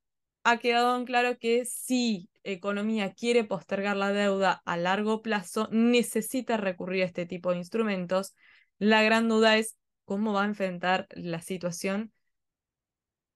[0.44, 6.56] ha quedado en claro que si economía quiere postergar la deuda a largo plazo, necesita
[6.56, 8.34] recurrir a este tipo de instrumentos.
[8.78, 12.12] La gran duda es cómo va a enfrentar la situación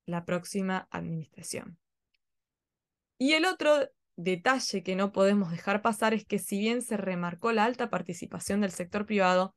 [0.06, 1.78] la próxima administración.
[3.18, 7.52] Y el otro detalle que no podemos dejar pasar es que si bien se remarcó
[7.52, 9.54] la alta participación del sector privado,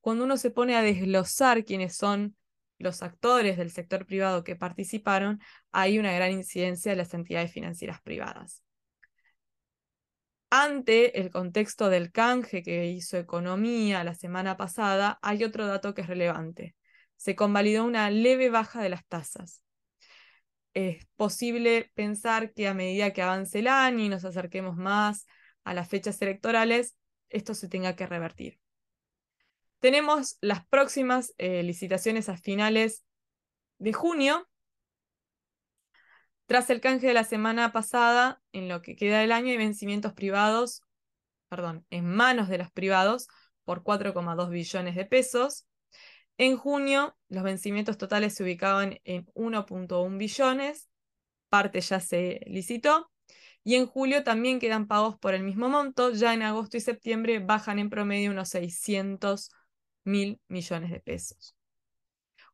[0.00, 2.36] cuando uno se pone a desglosar quiénes son
[2.78, 5.40] los actores del sector privado que participaron,
[5.72, 8.62] hay una gran incidencia de las entidades financieras privadas.
[10.50, 16.02] Ante el contexto del canje que hizo Economía la semana pasada, hay otro dato que
[16.02, 16.76] es relevante.
[17.16, 19.62] Se convalidó una leve baja de las tasas
[20.76, 25.26] es posible pensar que a medida que avance el año y nos acerquemos más
[25.64, 26.96] a las fechas electorales,
[27.30, 28.60] esto se tenga que revertir.
[29.80, 33.04] Tenemos las próximas eh, licitaciones a finales
[33.78, 34.48] de junio.
[36.46, 40.12] Tras el canje de la semana pasada, en lo que queda del año hay vencimientos
[40.12, 40.82] privados,
[41.48, 43.28] perdón, en manos de los privados
[43.64, 45.66] por 4,2 billones de pesos.
[46.38, 50.88] En junio, los vencimientos totales se ubicaban en 1.1 billones,
[51.48, 53.10] parte ya se licitó,
[53.64, 57.40] y en julio también quedan pagos por el mismo monto, ya en agosto y septiembre
[57.40, 59.50] bajan en promedio unos 600
[60.06, 61.54] mil millones de pesos.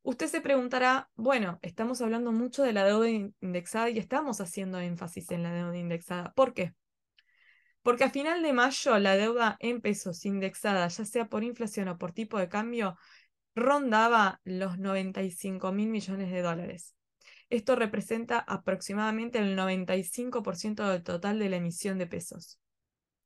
[0.03, 3.09] Usted se preguntará, bueno, estamos hablando mucho de la deuda
[3.41, 6.33] indexada y estamos haciendo énfasis en la deuda indexada.
[6.33, 6.75] ¿Por qué?
[7.83, 11.99] Porque a final de mayo la deuda en pesos indexada, ya sea por inflación o
[11.99, 12.97] por tipo de cambio,
[13.55, 16.97] rondaba los 95 mil millones de dólares.
[17.49, 22.59] Esto representa aproximadamente el 95% del total de la emisión de pesos.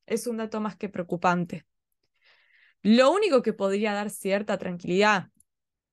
[0.04, 1.64] Es un dato más que preocupante.
[2.88, 5.30] Lo único que podría dar cierta tranquilidad,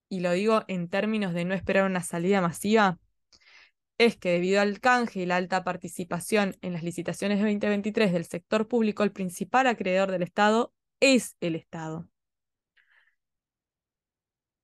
[0.10, 3.00] y lo digo en términos de no esperar una salida masiva,
[3.98, 8.26] es que debido al canje y la alta participación en las licitaciones de 2023 del
[8.26, 12.08] sector público, el principal acreedor del Estado es el Estado.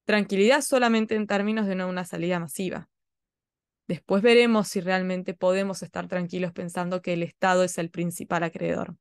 [0.06, 2.92] Tranquilidad solamente en términos de no una salida masiva.
[3.88, 8.98] Después veremos si realmente podemos estar tranquilos pensando que el Estado es el principal acreedor.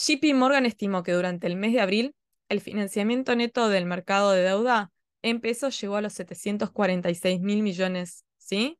[0.00, 2.14] JP Morgan estimó que durante el mes de abril
[2.48, 4.90] el financiamiento neto del mercado de deuda
[5.22, 8.78] en pesos llegó a los 746 mil millones, ¿sí?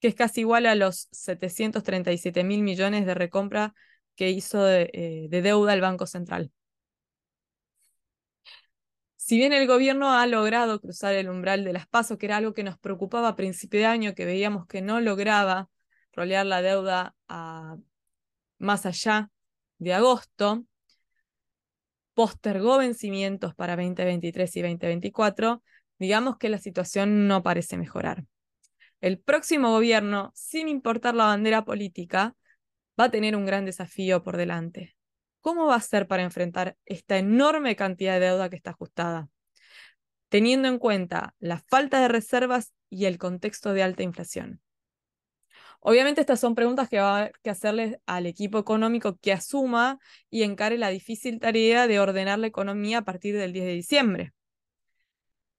[0.00, 3.74] Que es casi igual a los 737 mil millones de recompra
[4.14, 6.52] que hizo eh, de deuda el Banco Central.
[9.16, 12.52] Si bien el gobierno ha logrado cruzar el umbral de las pasos, que era algo
[12.52, 15.70] que nos preocupaba a principio de año, que veíamos que no lograba
[16.12, 17.14] rolear la deuda
[18.58, 19.30] más allá
[19.82, 20.64] de agosto,
[22.14, 25.62] postergó vencimientos para 2023 y 2024,
[25.98, 28.24] digamos que la situación no parece mejorar.
[29.00, 32.36] El próximo gobierno, sin importar la bandera política,
[32.98, 34.94] va a tener un gran desafío por delante.
[35.40, 39.28] ¿Cómo va a ser para enfrentar esta enorme cantidad de deuda que está ajustada?
[40.28, 44.60] Teniendo en cuenta la falta de reservas y el contexto de alta inflación.
[45.84, 49.98] Obviamente estas son preguntas que va a que hacerle al equipo económico que asuma
[50.30, 54.32] y encare la difícil tarea de ordenar la economía a partir del 10 de diciembre.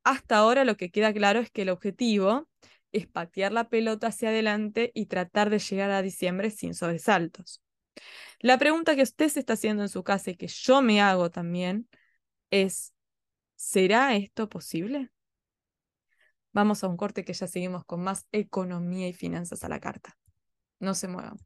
[0.06, 2.48] Hasta ahora lo que queda claro es que el objetivo
[2.94, 7.62] es patear la pelota hacia adelante y tratar de llegar a diciembre sin sobresaltos.
[8.40, 11.32] La pregunta que usted se está haciendo en su casa y que yo me hago
[11.32, 11.90] también
[12.50, 12.94] es,
[13.56, 15.12] ¿será esto posible?
[16.54, 20.18] Vamos a un corte que ya seguimos con más economía y finanzas a la carta.
[20.80, 21.38] No se muevan.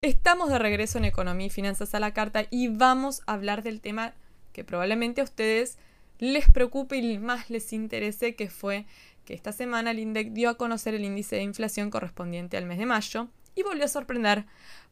[0.00, 3.80] Estamos de regreso en economía y finanzas a la carta y vamos a hablar del
[3.80, 4.14] tema
[4.52, 5.76] que probablemente a ustedes
[6.18, 8.86] les preocupe y más les interese, que fue
[9.24, 12.78] que esta semana el INDEC dio a conocer el índice de inflación correspondiente al mes
[12.78, 14.46] de mayo y volvió a sorprender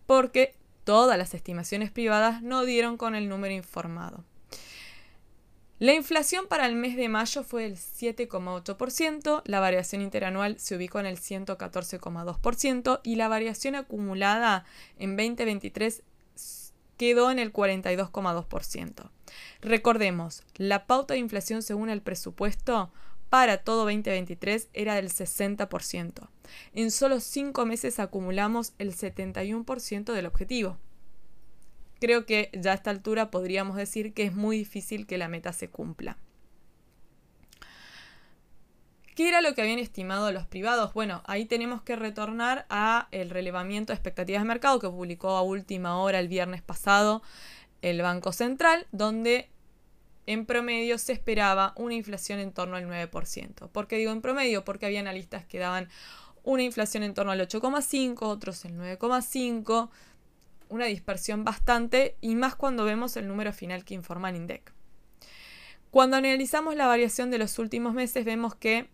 [0.06, 4.24] porque todas las estimaciones privadas no dieron con el número informado.
[5.78, 11.00] La inflación para el mes de mayo fue del 7,8%, la variación interanual se ubicó
[11.00, 14.64] en el 114,2% y la variación acumulada
[14.98, 16.02] en 2023
[16.96, 19.10] quedó en el 42,2%.
[19.60, 22.90] Recordemos, la pauta de inflación según el presupuesto
[23.28, 26.28] para todo 2023 era del 60%.
[26.72, 30.78] En solo cinco meses acumulamos el 71% del objetivo.
[32.00, 35.52] Creo que ya a esta altura podríamos decir que es muy difícil que la meta
[35.52, 36.18] se cumpla.
[39.14, 40.92] ¿Qué era lo que habían estimado los privados?
[40.92, 45.42] Bueno, ahí tenemos que retornar a el relevamiento de expectativas de mercado que publicó a
[45.42, 47.22] última hora el viernes pasado
[47.80, 49.48] el Banco Central, donde
[50.26, 53.68] en promedio se esperaba una inflación en torno al 9%.
[53.70, 54.64] ¿Por qué digo en promedio?
[54.64, 55.88] Porque había analistas que daban
[56.42, 59.88] una inflación en torno al 8,5, otros el 9,5,
[60.68, 64.72] una dispersión bastante y más cuando vemos el número final que informa el INDEC.
[65.90, 68.88] Cuando analizamos la variación de los últimos meses vemos que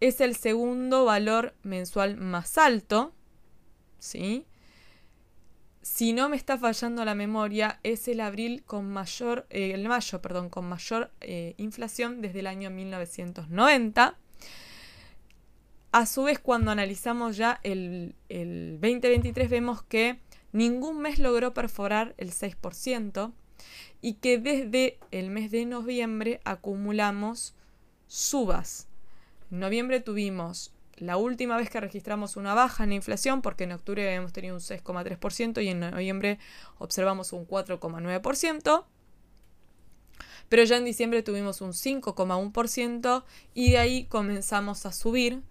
[0.00, 3.12] es el segundo valor mensual más alto,
[3.98, 4.46] ¿sí?
[5.82, 10.22] si no me está fallando la memoria, es el abril con mayor, eh, el mayo,
[10.22, 14.16] perdón, con mayor eh, inflación desde el año 1990.
[15.90, 20.20] A su vez, cuando analizamos ya el, el 2023, vemos que
[20.52, 23.32] ningún mes logró perforar el 6%
[24.00, 27.54] y que desde el mes de noviembre acumulamos
[28.06, 28.88] subas.
[29.50, 33.72] En noviembre tuvimos la última vez que registramos una baja en la inflación, porque en
[33.72, 36.38] octubre habíamos tenido un 6,3% y en noviembre
[36.78, 38.84] observamos un 4,9%,
[40.48, 45.42] pero ya en diciembre tuvimos un 5,1% y de ahí comenzamos a subir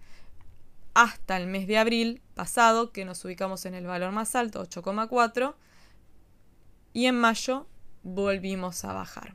[0.94, 5.54] hasta el mes de abril pasado, que nos ubicamos en el valor más alto, 8,4%,
[6.92, 7.66] y en mayo
[8.02, 9.34] volvimos a bajar.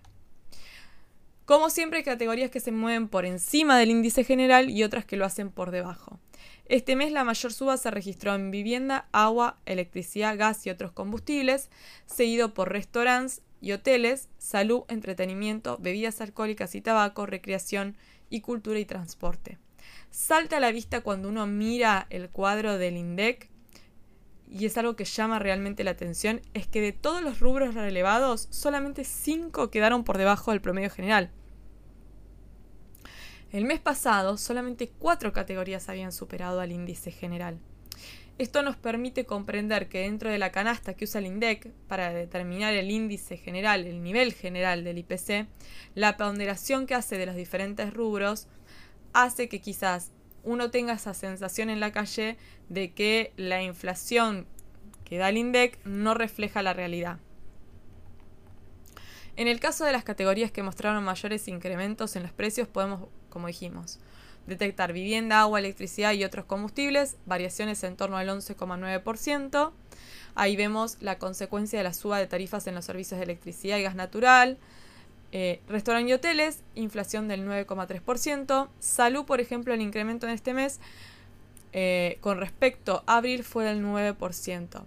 [1.46, 5.16] Como siempre, hay categorías que se mueven por encima del índice general y otras que
[5.16, 6.20] lo hacen por debajo.
[6.66, 11.70] Este mes la mayor suba se registró en vivienda, agua, electricidad, gas y otros combustibles,
[12.06, 17.96] seguido por restaurantes y hoteles, salud, entretenimiento, bebidas alcohólicas y tabaco, recreación
[18.30, 19.58] y cultura y transporte.
[20.10, 23.50] Salta a la vista cuando uno mira el cuadro del INDEC
[24.50, 28.48] y es algo que llama realmente la atención, es que de todos los rubros relevados,
[28.50, 31.32] solamente 5 quedaron por debajo del promedio general.
[33.52, 37.60] El mes pasado solamente cuatro categorías habían superado al índice general.
[38.38, 42.74] Esto nos permite comprender que dentro de la canasta que usa el INDEC para determinar
[42.74, 45.48] el índice general, el nivel general del IPC,
[45.96, 48.48] la ponderación que hace de los diferentes rubros
[49.14, 50.12] hace que quizás
[50.44, 52.38] uno tenga esa sensación en la calle
[52.70, 54.48] de que la inflación
[55.04, 57.20] que da el INDEC no refleja la realidad.
[59.36, 63.48] En el caso de las categorías que mostraron mayores incrementos en los precios, podemos, como
[63.48, 64.00] dijimos,
[64.48, 69.72] detectar vivienda, agua, electricidad y otros combustibles, variaciones en torno al 11,9%.
[70.34, 73.84] Ahí vemos la consecuencia de la suba de tarifas en los servicios de electricidad y
[73.84, 74.58] gas natural.
[75.32, 78.70] Eh, restaurantes y hoteles, inflación del 9,3%.
[78.80, 80.80] Salud, por ejemplo, el incremento en este mes
[81.74, 84.84] eh, con respecto a abril fue del 9%.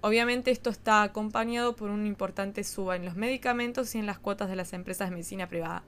[0.00, 4.48] Obviamente esto está acompañado por una importante suba en los medicamentos y en las cuotas
[4.48, 5.82] de las empresas de medicina privada.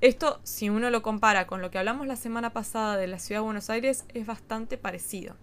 [0.00, 3.40] Esto, si uno lo compara con lo que hablamos la semana pasada de la ciudad
[3.40, 5.36] de Buenos Aires, es bastante parecido.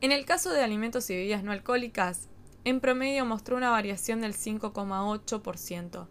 [0.00, 2.28] En el caso de alimentos y bebidas no alcohólicas,
[2.64, 6.06] en promedio mostró una variación del 5,8%,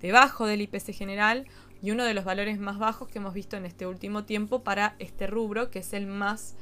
[0.00, 1.46] debajo del IPC general
[1.82, 4.94] y uno de los valores más bajos que hemos visto en este último tiempo para
[4.98, 6.54] este rubro, que es el más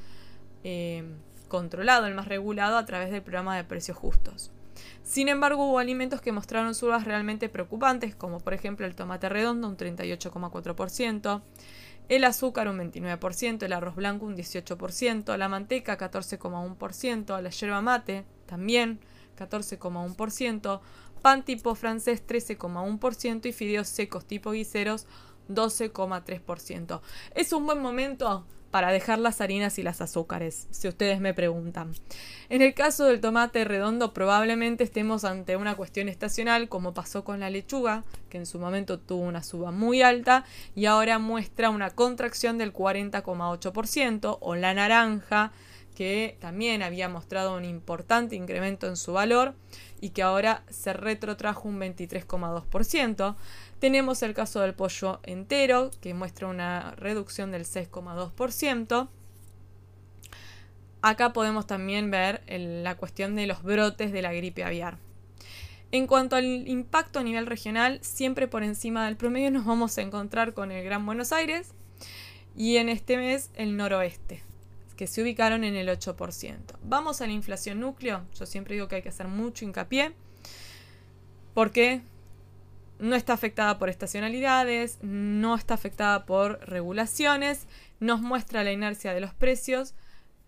[0.63, 1.03] eh,
[1.47, 4.51] controlado, el más regulado a través del programa de precios justos.
[5.03, 9.67] Sin embargo, hubo alimentos que mostraron subas realmente preocupantes, como por ejemplo el tomate redondo,
[9.67, 11.41] un 38,4%,
[12.09, 18.25] el azúcar un 29%, el arroz blanco un 18%, la manteca 14,1%, la yerba mate
[18.45, 18.99] también
[19.37, 20.81] 14,1%,
[21.21, 25.07] pan tipo francés 13,1% y fideos secos tipo guiseros
[25.49, 27.01] 12,3%.
[27.35, 31.93] Es un buen momento para dejar las harinas y las azúcares, si ustedes me preguntan.
[32.49, 37.39] En el caso del tomate redondo probablemente estemos ante una cuestión estacional como pasó con
[37.39, 40.45] la lechuga, que en su momento tuvo una suba muy alta
[40.75, 45.51] y ahora muestra una contracción del 40,8%, o la naranja,
[45.95, 49.53] que también había mostrado un importante incremento en su valor
[49.99, 53.35] y que ahora se retrotrajo un 23,2%.
[53.81, 59.09] Tenemos el caso del pollo entero, que muestra una reducción del 6,2%.
[61.01, 64.99] Acá podemos también ver la cuestión de los brotes de la gripe aviar.
[65.91, 70.03] En cuanto al impacto a nivel regional, siempre por encima del promedio nos vamos a
[70.03, 71.73] encontrar con el Gran Buenos Aires
[72.55, 74.43] y en este mes el noroeste,
[74.95, 76.59] que se ubicaron en el 8%.
[76.83, 80.13] Vamos a la inflación núcleo, yo siempre digo que hay que hacer mucho hincapié,
[81.55, 82.03] porque
[83.01, 87.67] no está afectada por estacionalidades, no está afectada por regulaciones,
[87.99, 89.95] nos muestra la inercia de los precios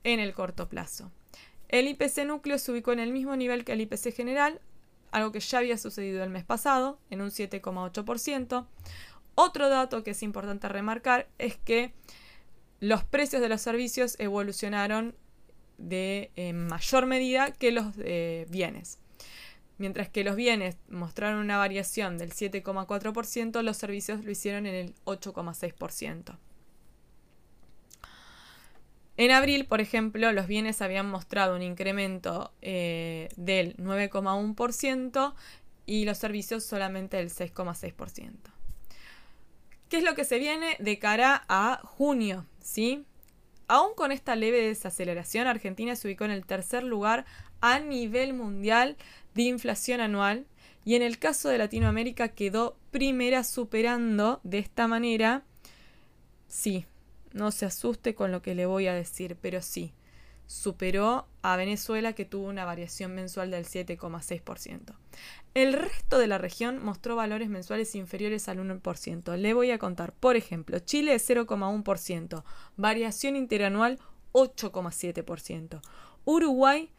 [0.04, 1.12] en el corto plazo.
[1.68, 4.62] El IPC núcleo se ubicó en el mismo nivel que el IPC general,
[5.12, 8.68] algo que ya había sucedido el mes pasado, en un 7,8%.
[9.36, 11.92] Otro dato que es importante remarcar es que
[12.80, 15.16] los precios de los servicios evolucionaron
[15.80, 19.00] de mayor medida que los bienes.
[19.84, 24.96] Mientras que los bienes mostraron una variación del 7,4%, los servicios lo hicieron en el
[25.04, 26.38] 8,6%.
[29.18, 35.34] En abril, por ejemplo, los bienes habían mostrado un incremento eh, del 9,1%
[35.86, 38.32] y los servicios solamente del 6,6%.
[39.90, 42.46] ¿Qué es lo que se viene de cara a junio?
[42.62, 43.04] ¿sí?
[43.68, 47.26] Aún con esta leve desaceleración, Argentina se ubicó en el tercer lugar
[47.60, 48.98] a nivel mundial
[49.36, 50.46] de inflación anual
[50.86, 55.44] y en el caso de Latinoamérica quedó primera superando de esta manera,
[56.48, 56.86] sí,
[57.32, 59.94] no se asuste con lo que le voy a decir, pero sí,
[60.46, 64.94] superó a Venezuela que tuvo una variación mensual del 7,6%.
[65.54, 69.38] El resto de la región mostró valores mensuales inferiores al 1%.
[69.38, 72.44] Le voy a contar, por ejemplo, Chile 0,1%,
[72.76, 74.00] variación interanual
[74.34, 75.80] 8,7%,
[76.26, 76.92] Uruguay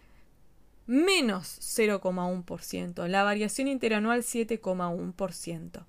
[0.87, 5.85] menos 0,1%, la variación interanual 7,1%,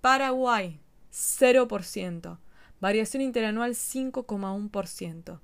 [0.00, 0.80] Paraguay
[1.12, 2.38] 0%,
[2.80, 5.40] variación interanual 5,1%,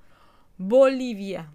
[0.58, 1.52] Bolivia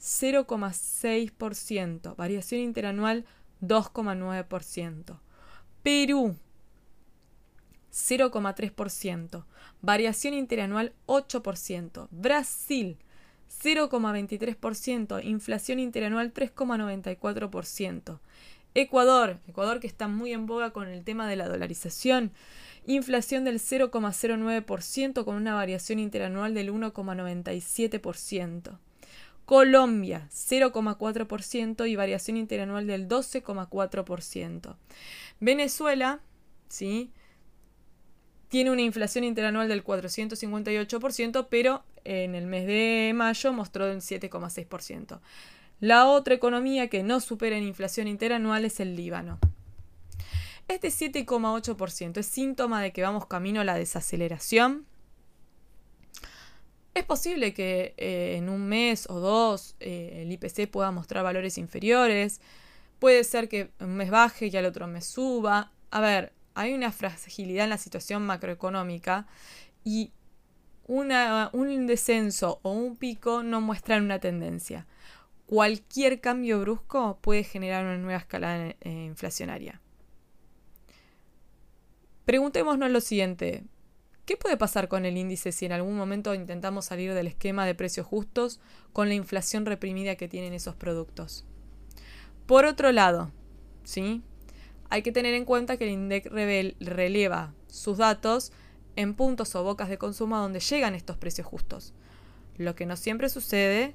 [0.00, 3.24] 0,6%, variación interanual
[3.62, 5.18] 2,9%,
[5.82, 6.36] Perú
[7.90, 9.44] 0,3%,
[9.80, 12.98] variación interanual 8%, Brasil
[13.62, 18.20] 0,23%, inflación interanual 3,94%.
[18.74, 22.32] Ecuador, Ecuador que está muy en boga con el tema de la dolarización,
[22.86, 28.78] inflación del 0,09% con una variación interanual del 1,97%.
[29.44, 34.76] Colombia, 0,4% y variación interanual del 12,4%.
[35.40, 36.20] Venezuela,
[36.68, 37.10] ¿sí?
[38.54, 45.18] Tiene una inflación interanual del 458%, pero en el mes de mayo mostró un 7,6%.
[45.80, 49.40] La otra economía que no supera en inflación interanual es el Líbano.
[50.68, 54.86] Este 7,8% es síntoma de que vamos camino a la desaceleración.
[56.94, 61.58] Es posible que eh, en un mes o dos eh, el IPC pueda mostrar valores
[61.58, 62.40] inferiores.
[63.00, 65.72] Puede ser que un mes baje y al otro mes suba.
[65.90, 69.26] A ver, hay una fragilidad en la situación macroeconómica
[69.84, 70.12] y
[70.86, 74.86] un descenso o un pico no muestran una tendencia.
[75.46, 79.80] Cualquier cambio brusco puede generar una nueva escalada eh, inflacionaria.
[82.24, 83.64] Preguntémonos lo siguiente.
[84.24, 87.74] ¿Qué puede pasar con el índice si en algún momento intentamos salir del esquema de
[87.74, 88.60] precios justos
[88.94, 91.44] con la inflación reprimida que tienen esos productos?
[92.46, 93.32] Por otro lado,
[93.82, 94.22] ¿sí?
[94.90, 96.30] Hay que tener en cuenta que el INDEC
[96.80, 98.52] releva sus datos
[98.96, 101.94] en puntos o bocas de consumo donde llegan estos precios justos,
[102.56, 103.94] lo que no siempre sucede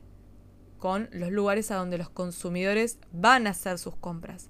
[0.77, 4.49] con los lugares a donde los consumidores van a hacer sus compras.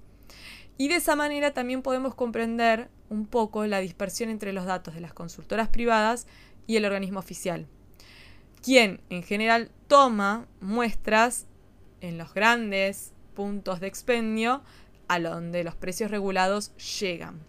[0.77, 5.01] Y de esa manera también podemos comprender un poco la dispersión entre los datos de
[5.01, 6.27] las consultoras privadas
[6.67, 7.67] y el organismo oficial,
[8.63, 11.47] quien en general toma muestras
[12.01, 14.61] en los grandes puntos de expendio
[15.09, 17.39] a donde los precios regulados llegan.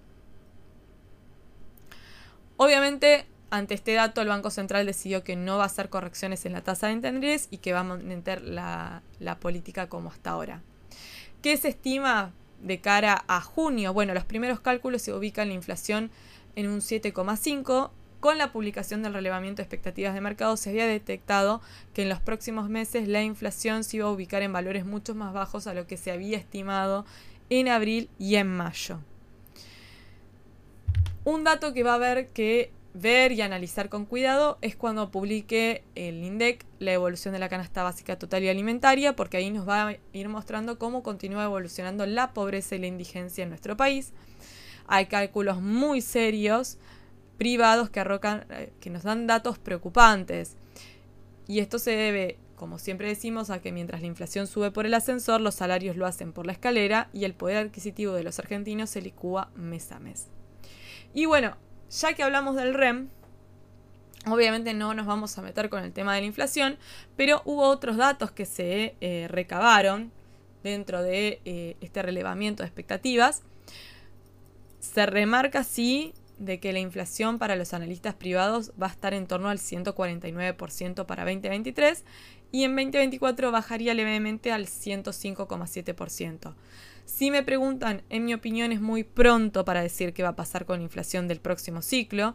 [2.57, 6.53] Obviamente, ante este dato, el Banco Central decidió que no va a hacer correcciones en
[6.53, 10.63] la tasa de interés y que va a mantener la, la política como hasta ahora.
[11.43, 13.93] ¿Qué se estima de cara a junio?
[13.93, 16.11] Bueno, los primeros cálculos se ubican la inflación
[16.57, 17.91] en un 7,5
[18.21, 21.63] con la publicación del relevamiento de expectativas de mercado se había detectado
[21.95, 25.33] que en los próximos meses la inflación se iba a ubicar en valores mucho más
[25.33, 27.07] bajos a lo que se había estimado
[27.51, 29.01] en abril y en mayo.
[31.24, 35.84] Un dato que va a haber que ver y analizar con cuidado es cuando publique
[35.94, 39.88] el INDEC la evolución de la canasta básica total y alimentaria, porque ahí nos va
[39.88, 44.12] a ir mostrando cómo continúa evolucionando la pobreza y la indigencia en nuestro país.
[44.86, 46.78] Hay cálculos muy serios,
[47.38, 50.57] privados, que, arrocan, eh, que nos dan datos preocupantes.
[51.46, 54.93] Y esto se debe como siempre decimos, a que mientras la inflación sube por el
[54.93, 58.91] ascensor, los salarios lo hacen por la escalera y el poder adquisitivo de los argentinos
[58.91, 60.27] se licúa mes a mes.
[61.15, 61.57] Y bueno,
[61.91, 63.09] ya que hablamos del REM,
[64.27, 66.77] obviamente no nos vamos a meter con el tema de la inflación,
[67.17, 70.13] pero hubo otros datos que se eh, recabaron
[70.63, 73.43] dentro de eh, este relevamiento de expectativas.
[74.81, 79.27] Se remarca, sí, de que la inflación para los analistas privados va a estar en
[79.27, 82.05] torno al 149% para 2023
[82.53, 86.55] y en 2024 bajaría levemente al 105,7%.
[87.05, 90.64] Si me preguntan, en mi opinión es muy pronto para decir qué va a pasar
[90.64, 92.34] con la inflación del próximo ciclo,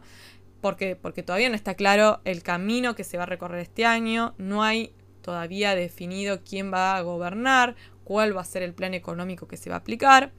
[0.60, 4.34] porque, porque todavía no está claro el camino que se va a recorrer este año,
[4.38, 4.92] no hay
[5.22, 9.70] todavía definido quién va a gobernar, cuál va a ser el plan económico que se
[9.70, 10.30] va a aplicar.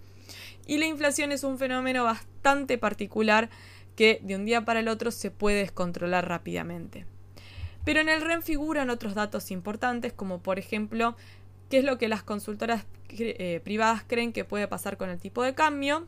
[0.65, 3.49] Y la inflación es un fenómeno bastante particular
[3.95, 7.05] que de un día para el otro se puede descontrolar rápidamente.
[7.88, 11.16] Pero en el REN figuran otros datos importantes, como por ejemplo,
[11.70, 15.42] qué es lo que las consultoras eh, privadas creen que puede pasar con el tipo
[15.42, 16.06] de cambio.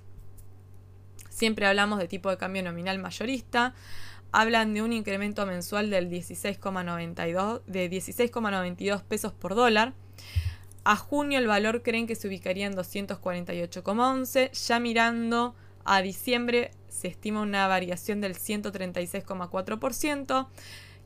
[1.30, 3.74] Siempre hablamos de tipo de cambio nominal mayorista.
[4.34, 9.94] Hablan de un incremento mensual del 16,92 de 16,92 pesos por dólar.
[10.84, 14.52] A junio el valor creen que se ubicaría en 248,11.
[14.68, 15.56] Ya mirando
[15.86, 20.48] a diciembre se estima una variación del 136,4%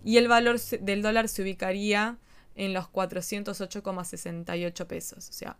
[0.03, 2.17] y el valor del dólar se ubicaría
[2.55, 5.29] en los 408,68 pesos.
[5.29, 5.57] O sea,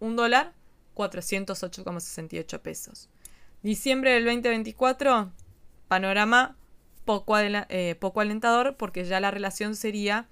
[0.00, 0.52] un dólar,
[0.94, 3.08] 408,68 pesos.
[3.62, 5.30] Diciembre del 2024,
[5.88, 6.56] panorama
[7.04, 10.26] poco, eh, poco alentador porque ya la relación sería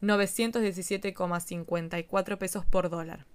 [0.00, 3.26] 917,54 pesos por dólar.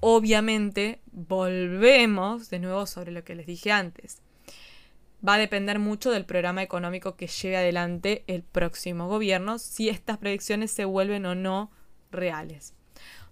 [0.00, 4.20] Obviamente, volvemos de nuevo sobre lo que les dije antes
[5.26, 10.18] va a depender mucho del programa económico que lleve adelante el próximo gobierno, si estas
[10.18, 11.70] predicciones se vuelven o no
[12.10, 12.74] reales.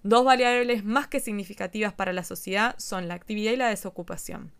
[0.02, 4.50] Dos variables más que significativas para la sociedad son la actividad y la desocupación.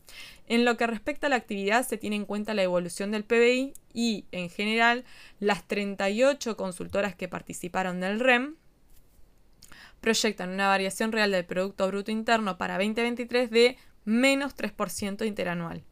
[0.47, 3.73] En lo que respecta a la actividad se tiene en cuenta la evolución del PBI
[3.95, 5.05] y, en general,
[5.39, 8.57] las 38 consultoras que participaron del REM
[10.03, 15.85] proyectan una variación real del Producto Bruto Interno para 2023 de menos 3% interanual.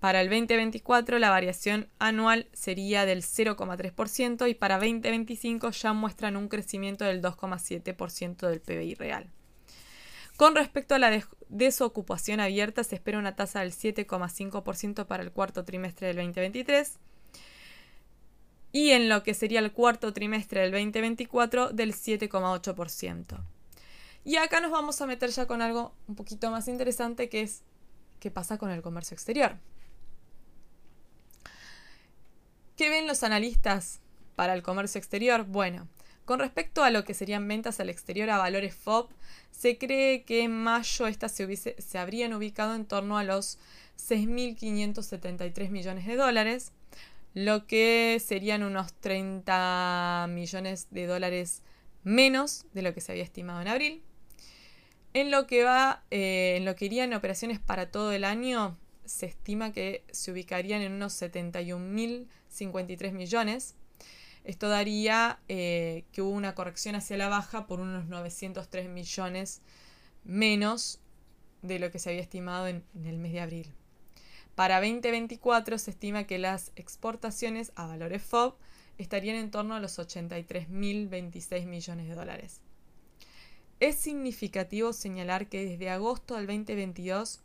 [0.00, 6.48] Para el 2024 la variación anual sería del 0,3% y para 2025 ya muestran un
[6.48, 9.30] crecimiento del 2,7% del PBI real.
[10.36, 15.64] Con respecto a la desocupación abierta, se espera una tasa del 7,5% para el cuarto
[15.64, 16.98] trimestre del 2023
[18.72, 23.40] y en lo que sería el cuarto trimestre del 2024 del 7,8%.
[24.24, 27.62] Y acá nos vamos a meter ya con algo un poquito más interesante que es
[28.20, 29.56] qué pasa con el comercio exterior.
[32.76, 34.00] ¿Qué ven los analistas
[34.34, 35.44] para el comercio exterior?
[35.44, 35.88] Bueno,
[36.26, 39.08] con respecto a lo que serían ventas al exterior a valores FOB,
[39.50, 43.58] se cree que en mayo estas se, se habrían ubicado en torno a los
[43.96, 46.72] 6.573 millones de dólares,
[47.32, 51.62] lo que serían unos 30 millones de dólares
[52.04, 54.02] menos de lo que se había estimado en abril.
[55.14, 59.26] En lo que va, eh, en lo que irían operaciones para todo el año, se
[59.26, 61.14] estima que se ubicarían en unos
[62.56, 63.74] 71.053 millones.
[64.44, 69.60] Esto daría eh, que hubo una corrección hacia la baja por unos 903 millones
[70.24, 71.00] menos
[71.62, 73.74] de lo que se había estimado en, en el mes de abril.
[74.54, 78.54] Para 2024 se estima que las exportaciones a valores FOB
[78.98, 82.62] estarían en torno a los 83.026 millones de dólares.
[83.78, 87.42] Es significativo señalar que desde agosto del 2022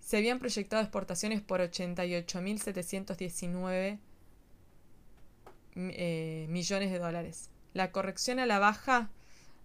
[0.00, 3.98] se habían proyectado exportaciones por 88.719
[5.76, 7.50] eh, millones de dólares.
[7.74, 9.10] La corrección a la baja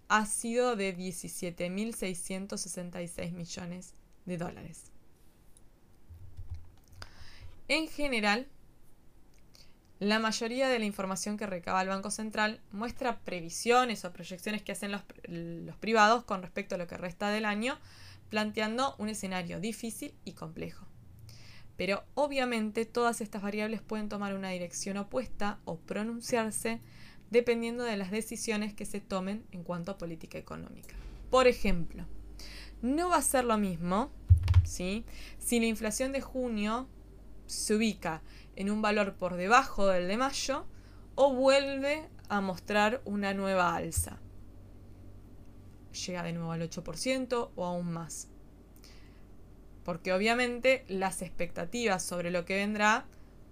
[0.08, 4.84] ha sido de 17.666 millones de dólares.
[7.68, 8.46] En general,
[9.98, 14.72] la mayoría de la información que recaba el Banco Central muestra previsiones o proyecciones que
[14.72, 15.02] hacen los,
[15.78, 17.78] privados con respecto a lo que resta del año,
[18.28, 20.86] planteando un escenario difícil y complejo.
[21.76, 26.80] Pero obviamente todas estas variables pueden tomar una dirección opuesta o pronunciarse
[27.30, 30.94] dependiendo de las decisiones que se tomen en cuanto a política económica.
[31.30, 32.06] Por ejemplo,
[32.82, 34.10] no va a ser lo mismo
[34.64, 35.04] si
[35.50, 36.88] la inflación de junio
[37.46, 38.22] se ubica
[38.56, 40.66] en un valor por debajo del de mayo
[41.14, 44.18] o vuelve a mostrar una nueva alza.
[46.04, 48.28] Llega de nuevo al 8% o aún más.
[49.84, 53.06] Porque obviamente las expectativas sobre lo que vendrá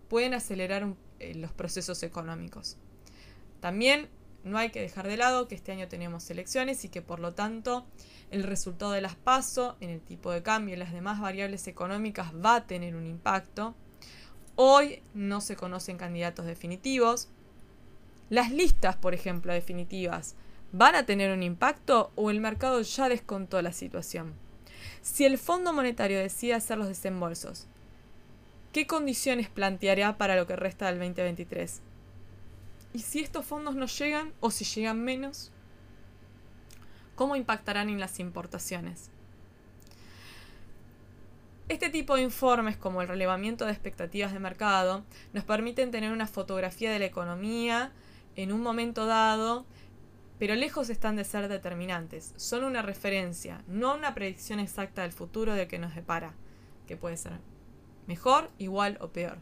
[0.09, 2.77] pueden acelerar eh, los procesos económicos.
[3.61, 4.09] También
[4.45, 7.33] no hay que dejar de lado que este año tenemos elecciones y que por lo
[7.33, 7.87] tanto
[8.31, 12.33] el resultado de las PASO en el tipo de cambio y las demás variables económicas
[12.35, 13.75] va a tener un impacto.
[14.57, 17.29] Hoy no se conocen candidatos definitivos.
[18.29, 20.37] Las listas, por ejemplo, definitivas,
[20.77, 24.35] ¿van a tener un impacto o el mercado ya descontó la situación?
[25.03, 27.69] Si el Fondo Monetario decide hacer los desembolsos,
[28.73, 31.81] ¿qué condiciones planteará para lo que resta del 2023?
[32.93, 35.53] ¿Y si estos fondos no llegan o si llegan menos?
[37.15, 39.11] ¿Cómo impactarán en las importaciones?
[41.69, 46.27] Este tipo de informes, como el relevamiento de expectativas de mercado, nos permiten tener una
[46.27, 47.93] fotografía de la economía
[48.37, 49.65] en un momento dado,
[50.45, 52.35] pero lejos están de ser determinantes.
[52.37, 56.35] Son una referencia, no una predicción exacta del futuro de que nos depara,
[56.87, 57.41] que puede ser
[58.07, 59.39] mejor, igual o peor.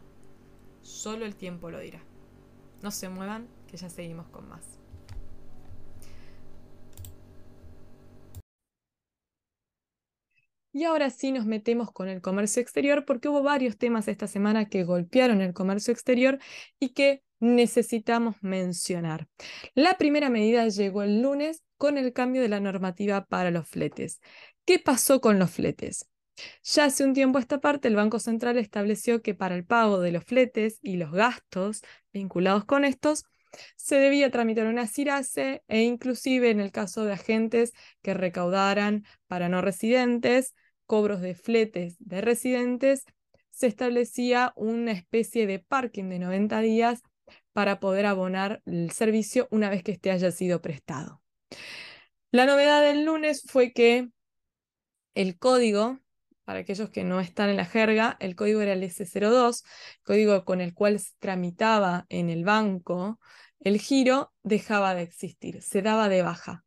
[0.81, 1.99] Solo el tiempo lo dirá.
[2.81, 4.79] No se muevan, que ya seguimos con más.
[10.71, 14.69] Y ahora sí nos metemos con el comercio exterior porque hubo varios temas esta semana
[14.69, 16.39] que golpearon el comercio exterior
[16.79, 19.27] y que necesitamos mencionar.
[19.75, 24.21] La primera medida llegó el lunes con el cambio de la normativa para los fletes.
[24.65, 26.09] ¿Qué pasó con los fletes?
[26.63, 30.11] Ya hace un tiempo esta parte, el Banco Central estableció que para el pago de
[30.11, 31.81] los fletes y los gastos
[32.11, 33.25] vinculados con estos,
[33.75, 39.49] se debía tramitar una CIRASE e inclusive en el caso de agentes que recaudaran para
[39.49, 40.55] no residentes,
[40.85, 43.05] cobros de fletes de residentes,
[43.51, 47.03] se establecía una especie de parking de 90 días
[47.53, 51.21] para poder abonar el servicio una vez que este haya sido prestado.
[52.31, 54.09] La novedad del lunes fue que
[55.13, 55.99] el código,
[56.43, 59.63] para aquellos que no están en la jerga, el código era el S02,
[60.03, 63.19] código con el cual se tramitaba en el banco
[63.63, 66.65] el giro, dejaba de existir, se daba de baja.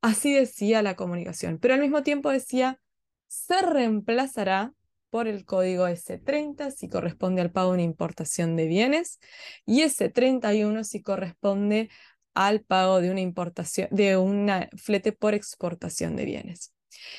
[0.00, 2.80] Así decía la comunicación, pero al mismo tiempo decía
[3.26, 4.72] se reemplazará
[5.10, 9.18] por el código S30 si corresponde al pago de una importación de bienes
[9.66, 11.90] y S31 si corresponde
[12.34, 16.72] al pago de una importación de una flete por exportación de bienes.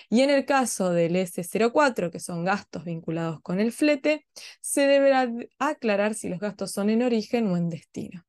[0.09, 4.25] Y en el caso del S04, que son gastos vinculados con el flete,
[4.61, 8.25] se deberá aclarar si los gastos son en origen o en destino.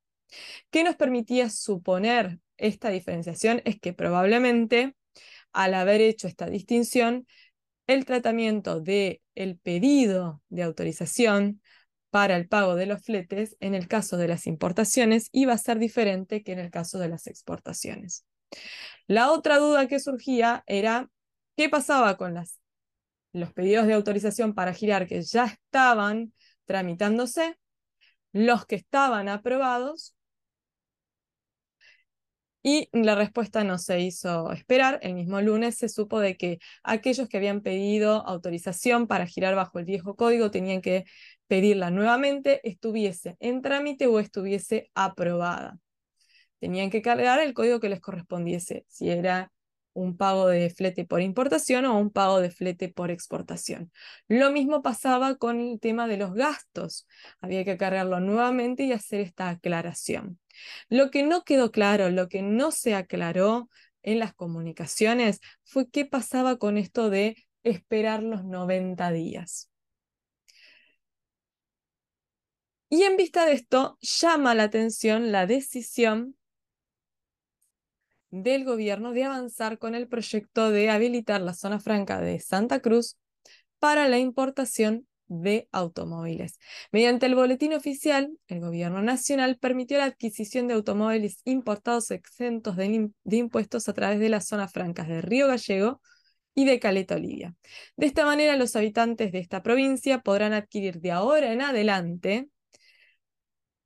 [0.71, 3.63] ¿Qué nos permitía suponer esta diferenciación?
[3.65, 4.95] Es que probablemente
[5.53, 7.27] Al haber hecho esta distinción,
[7.91, 11.61] el tratamiento del el pedido de autorización
[12.11, 15.78] para el pago de los fletes en el caso de las importaciones iba a ser
[15.78, 18.24] diferente que en el caso de las exportaciones.
[19.09, 21.11] La otra duda que surgía era
[21.57, 22.61] qué pasaba con las,
[23.32, 26.32] los pedidos de autorización para girar que ya estaban
[26.66, 27.59] tramitándose,
[28.32, 30.14] los que estaban aprobados
[32.63, 34.99] y la respuesta no se hizo esperar.
[35.03, 39.79] El mismo lunes se supo de que aquellos que habían pedido autorización para girar bajo
[39.79, 41.05] el viejo código tenían que
[41.47, 45.79] pedirla nuevamente, estuviese en trámite o estuviese aprobada.
[46.61, 49.51] Tenían que cargar el código que les correspondiese, si era
[49.93, 53.91] un pago de flete por importación o un pago de flete por exportación.
[54.29, 57.07] Lo mismo pasaba con el tema de los gastos.
[57.41, 60.39] Había que cargarlo nuevamente y hacer esta aclaración.
[60.89, 63.69] Lo que no quedó claro, lo que no se aclaró
[64.03, 69.71] en las comunicaciones fue qué pasaba con esto de esperar los 90 días.
[72.89, 76.37] Y en vista de esto, llama la atención la decisión
[78.31, 83.17] del gobierno de avanzar con el proyecto de habilitar la zona franca de Santa Cruz
[83.79, 86.59] para la importación de automóviles.
[86.93, 93.11] Mediante el boletín oficial, el gobierno nacional permitió la adquisición de automóviles importados exentos de,
[93.31, 96.03] impuestos a través de las zonas francas de Río Gallego
[96.55, 97.55] y de Caleta Olivia.
[97.97, 102.49] De esta manera, los habitantes de esta provincia podrán adquirir de ahora en adelante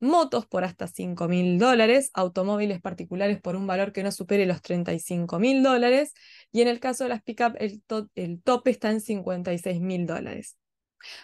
[0.01, 4.62] motos por hasta 5 mil dólares, automóviles particulares por un valor que no supere los
[4.62, 6.14] 35 mil dólares,
[6.53, 7.82] y en el caso de las pick-up el,
[8.14, 10.57] el tope está en 56 mil dólares.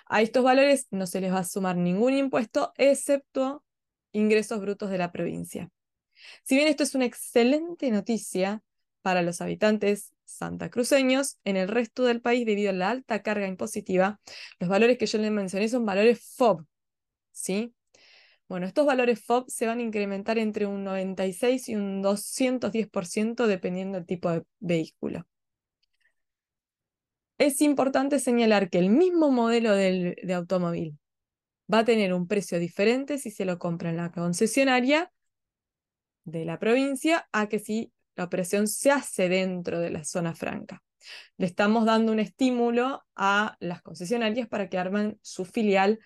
[0.06, 3.64] A estos valores no se les va a sumar ningún impuesto, excepto
[4.12, 5.70] ingresos brutos de la provincia.
[6.44, 8.62] Si bien esto es una excelente noticia
[9.02, 14.20] para los habitantes santacruceños, en el resto del país, debido a la alta carga impositiva,
[14.58, 16.64] los valores que yo les mencioné son valores FOB,
[17.32, 17.74] ¿sí?
[18.48, 23.96] Bueno, estos valores FOB se van a incrementar entre un 96 y un 210% dependiendo
[23.98, 25.26] del tipo de vehículo.
[27.40, 30.98] Es importante señalar que el mismo modelo de automóvil
[31.72, 35.10] va a tener un precio diferente si se lo compra en la concesionaria
[36.24, 40.82] de la provincia a que si la operación se hace dentro de la zona franca.
[41.38, 45.98] Le estamos dando un estímulo a las concesionarias para que armen su filial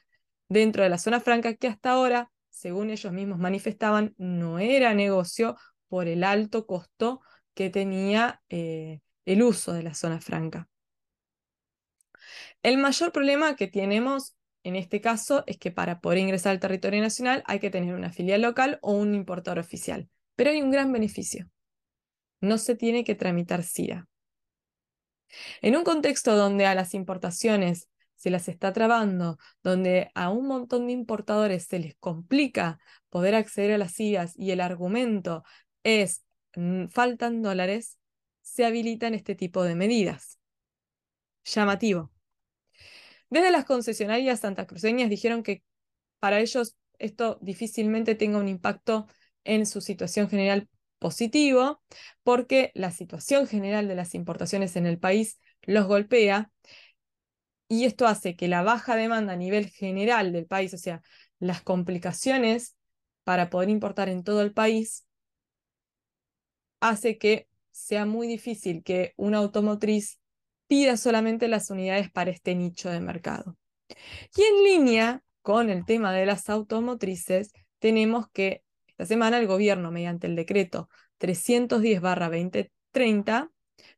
[0.48, 5.56] dentro de la zona franca que hasta ahora, según ellos mismos manifestaban, no era negocio
[5.88, 7.22] por el alto costo
[7.54, 10.68] que tenía eh, el uso de la zona franca.
[12.62, 17.02] El mayor problema que tenemos en este caso es que para poder ingresar al territorio
[17.02, 20.08] nacional hay que tener una filial local o un importador oficial.
[20.36, 21.48] Pero hay un gran beneficio.
[22.40, 24.08] No se tiene que tramitar CIRA.
[25.60, 30.86] En un contexto donde a las importaciones se las está trabando, donde a un montón
[30.86, 32.78] de importadores se les complica
[33.10, 35.44] poder acceder a las CIRAs y el argumento
[35.82, 36.24] es
[36.56, 37.98] mm, faltan dólares,
[38.40, 40.38] se habilitan este tipo de medidas.
[41.44, 42.13] Llamativo.
[43.34, 45.64] Desde las concesionarias santacruceñas dijeron que
[46.20, 49.08] para ellos esto difícilmente tenga un impacto
[49.42, 50.68] en su situación general
[51.00, 51.82] positivo,
[52.22, 56.52] porque la situación general de las importaciones en el país los golpea
[57.66, 61.02] y esto hace que la baja demanda a nivel general del país, o sea,
[61.40, 62.76] las complicaciones
[63.24, 65.06] para poder importar en todo el país,
[66.78, 70.20] hace que sea muy difícil que una automotriz
[70.74, 73.56] pida solamente las unidades para este nicho de mercado.
[74.34, 79.92] Y en línea con el tema de las automotrices, tenemos que esta semana el gobierno,
[79.92, 80.88] mediante el decreto
[81.20, 83.50] 310-2030,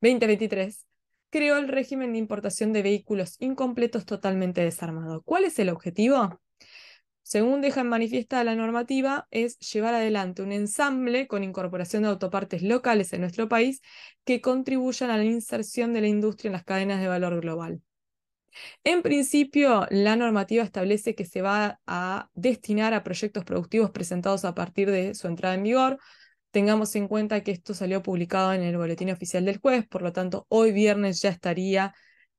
[0.02, 0.86] 2023,
[1.30, 5.22] creó el régimen de importación de vehículos incompletos totalmente desarmados.
[5.24, 6.38] ¿Cuál es el objetivo?
[7.26, 12.62] Según deja en manifiesta la normativa, es llevar adelante un ensamble con incorporación de autopartes
[12.62, 13.82] locales en nuestro país
[14.24, 17.82] que contribuyan a la inserción de la industria en las cadenas de valor global.
[18.84, 24.54] En principio, la normativa establece que se va a destinar a proyectos productivos presentados a
[24.54, 25.98] partir de su entrada en vigor.
[26.52, 30.12] Tengamos en cuenta que esto salió publicado en el Boletín Oficial del Juez, por lo
[30.12, 31.92] tanto, hoy viernes ya estaría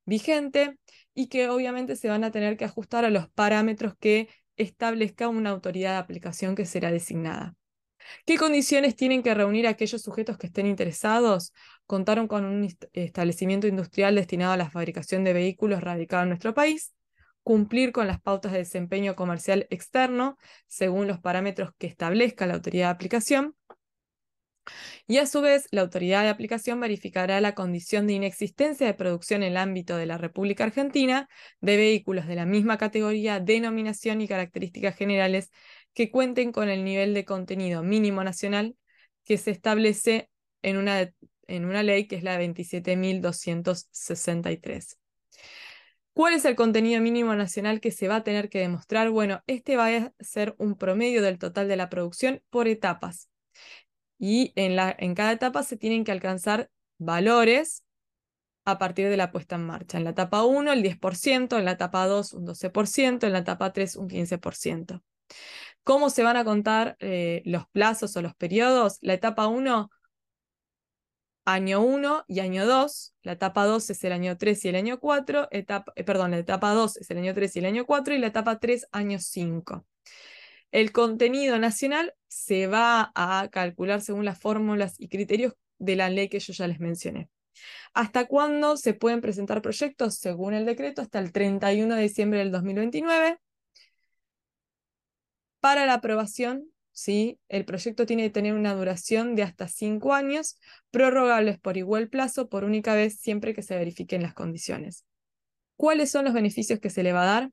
[0.06, 0.78] vigente
[1.12, 5.50] y que obviamente se van a tener que ajustar a los parámetros que establezca una
[5.50, 7.54] autoridad de aplicación que será designada.
[8.26, 11.52] ¿Qué condiciones tienen que reunir aquellos sujetos que estén interesados?
[11.86, 16.94] Contaron con un establecimiento industrial destinado a la fabricación de vehículos radicado en nuestro país,
[17.42, 20.36] cumplir con las pautas de desempeño comercial externo
[20.66, 23.54] según los parámetros que establezca la autoridad de aplicación,
[25.06, 29.42] Y a su vez, la autoridad de aplicación verificará la condición de inexistencia de producción
[29.42, 31.28] en el ámbito de la República Argentina
[31.60, 35.50] de vehículos de la misma categoría, denominación y características generales
[35.94, 38.76] que cuenten con el nivel de contenido mínimo nacional
[39.24, 40.30] que se establece
[40.62, 41.10] en una,
[41.46, 44.98] en una ley que es la 27.263.
[46.12, 49.10] ¿Cuál es el contenido mínimo nacional que se va a tener que demostrar?
[49.10, 53.28] Bueno, este va a ser un promedio del total de la producción por etapas
[54.18, 57.84] y en, la, en cada etapa se tienen que alcanzar valores
[58.64, 59.98] a partir de la puesta en marcha.
[59.98, 63.72] En la etapa 1 el 10%, en la etapa 2 un 12%, en la etapa
[63.72, 65.02] 3 un 15%.
[65.84, 68.98] ¿Cómo se van a contar eh, los plazos o los periodos?
[69.00, 69.90] La etapa 1,
[71.46, 73.14] año 1 y año 2.
[73.22, 75.48] La etapa 2 es el año 3 y el año 4.
[75.50, 78.14] Etapa, eh, perdón, la etapa 2 es el año 3 y el año 4.
[78.14, 79.86] Y la etapa 3, año 5.
[80.70, 86.28] El contenido nacional se va a calcular según las fórmulas y criterios de la ley
[86.28, 87.30] que yo ya les mencioné.
[87.94, 90.16] ¿Hasta cuándo se pueden presentar proyectos?
[90.16, 93.38] Según el decreto, hasta el 31 de diciembre del 2029.
[95.60, 97.40] Para la aprobación, ¿sí?
[97.48, 100.58] el proyecto tiene que tener una duración de hasta cinco años,
[100.90, 105.04] prorrogables por igual plazo por única vez siempre que se verifiquen las condiciones.
[105.76, 107.50] ¿Cuáles son los beneficios que se le va a dar?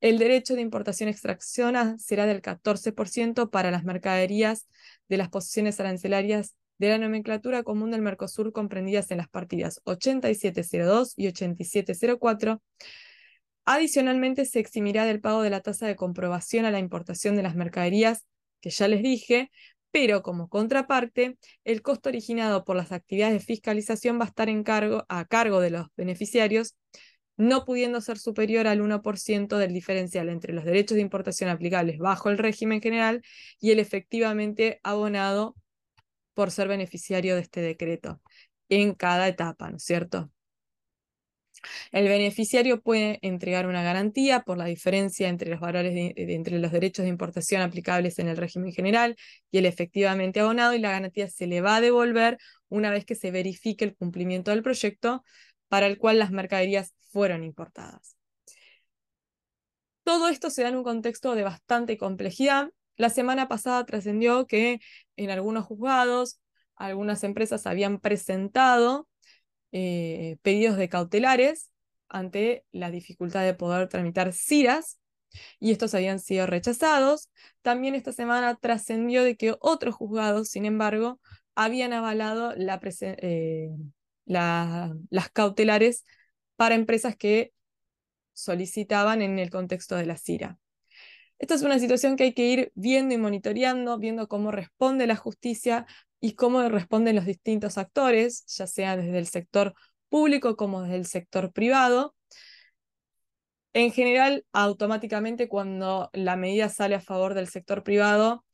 [0.00, 4.66] El derecho de importación extracción será del 14% para las mercaderías
[5.08, 11.14] de las posiciones arancelarias de la nomenclatura común del Mercosur comprendidas en las partidas 8702
[11.16, 12.62] y 8704.
[13.64, 17.56] Adicionalmente, se eximirá del pago de la tasa de comprobación a la importación de las
[17.56, 18.26] mercaderías,
[18.60, 19.50] que ya les dije,
[19.90, 24.48] pero como contraparte, el costo originado por las actividades de fiscalización va a estar
[25.08, 26.76] a cargo de los beneficiarios
[27.36, 32.30] no pudiendo ser superior al 1% del diferencial entre los derechos de importación aplicables bajo
[32.30, 33.22] el régimen general
[33.60, 35.56] y el efectivamente abonado
[36.34, 38.20] por ser beneficiario de este decreto
[38.68, 40.30] en cada etapa, ¿no es cierto?
[41.92, 47.04] El beneficiario puede entregar una garantía por la diferencia entre los valores entre los derechos
[47.04, 49.16] de importación aplicables en el régimen general
[49.50, 53.14] y el efectivamente abonado y la garantía se le va a devolver una vez que
[53.14, 55.24] se verifique el cumplimiento del proyecto
[55.68, 58.16] para el cual las mercaderías fueron importadas.
[60.04, 62.70] Todo esto se da en un contexto de bastante complejidad.
[62.96, 64.78] La semana pasada trascendió que
[65.16, 66.40] en algunos juzgados
[66.76, 69.08] algunas empresas habían presentado
[69.72, 71.70] eh, pedidos de cautelares
[72.08, 74.98] ante la dificultad de poder tramitar CIRAS
[75.58, 77.30] y estos habían sido rechazados.
[77.62, 81.20] También esta semana trascendió de que otros juzgados, sin embargo,
[81.54, 83.70] habían avalado la, eh,
[84.26, 86.04] las cautelares
[86.56, 87.52] para empresas que
[88.32, 90.58] solicitaban en el contexto de la CIRA.
[91.38, 95.16] Esta es una situación que hay que ir viendo y monitoreando, viendo cómo responde la
[95.16, 95.86] justicia
[96.20, 99.74] y cómo responden los distintos actores, ya sea desde el sector
[100.08, 102.14] público como desde el sector privado.
[103.74, 108.44] En general, automáticamente cuando la medida sale a favor del sector privado,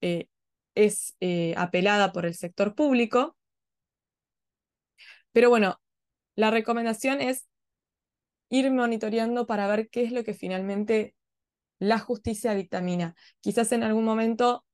[0.00, 0.26] eh,
[0.74, 3.36] es eh, apelada por el sector público.
[5.32, 5.80] Pero bueno,
[6.36, 7.48] la recomendación es
[8.48, 11.14] ir monitoreando para ver qué es lo que finalmente
[11.78, 13.14] la justicia dictamina.
[13.40, 14.64] Quizás en algún momento,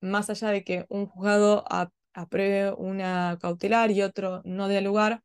[0.00, 1.64] más allá de que un juzgado
[2.14, 5.22] apruebe una cautelar y otro no dé lugar,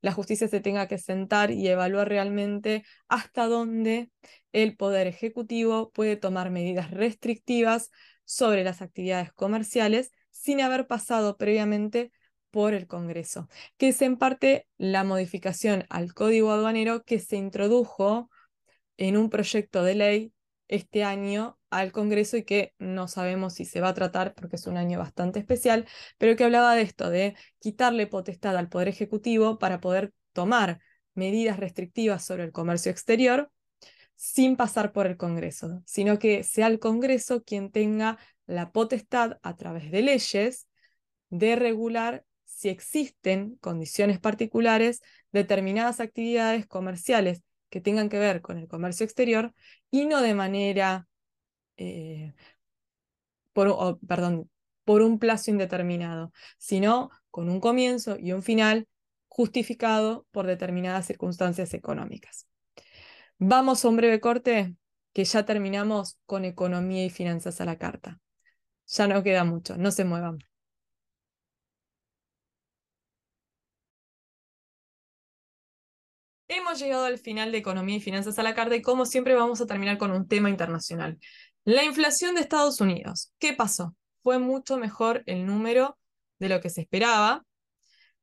[0.00, 4.10] la justicia se tenga que sentar y evaluar realmente hasta dónde
[4.52, 7.90] el Poder Ejecutivo puede tomar medidas restrictivas
[8.24, 12.12] sobre las actividades comerciales sin haber pasado previamente
[12.54, 13.48] por el Congreso,
[13.78, 18.30] que es en parte la modificación al código aduanero que se introdujo
[18.96, 20.32] en un proyecto de ley
[20.68, 24.68] este año al Congreso y que no sabemos si se va a tratar porque es
[24.68, 29.58] un año bastante especial, pero que hablaba de esto, de quitarle potestad al Poder Ejecutivo
[29.58, 30.78] para poder tomar
[31.14, 33.50] medidas restrictivas sobre el comercio exterior
[34.14, 39.56] sin pasar por el Congreso, sino que sea el Congreso quien tenga la potestad a
[39.56, 40.68] través de leyes
[41.30, 42.24] de regular
[42.64, 45.02] si existen condiciones particulares,
[45.32, 49.52] determinadas actividades comerciales que tengan que ver con el comercio exterior
[49.90, 51.06] y no de manera,
[51.76, 52.32] eh,
[53.52, 54.50] perdón,
[54.86, 58.88] por un plazo indeterminado, sino con un comienzo y un final
[59.28, 62.46] justificado por determinadas circunstancias económicas.
[63.36, 64.74] Vamos a un breve corte
[65.12, 68.22] que ya terminamos con economía y finanzas a la carta.
[68.86, 70.38] Ya no queda mucho, no se muevan.
[76.56, 79.60] Hemos llegado al final de Economía y Finanzas a la carta y como siempre vamos
[79.60, 81.18] a terminar con un tema internacional.
[81.64, 83.32] La inflación de Estados Unidos.
[83.38, 83.94] ¿Qué pasó?
[84.24, 85.98] fue mucho mejor el número
[86.40, 87.44] de lo que se esperaba.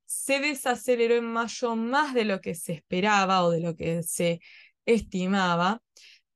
[0.05, 4.41] Se desaceleró en mayo más de lo que se esperaba o de lo que se
[4.85, 5.81] estimaba.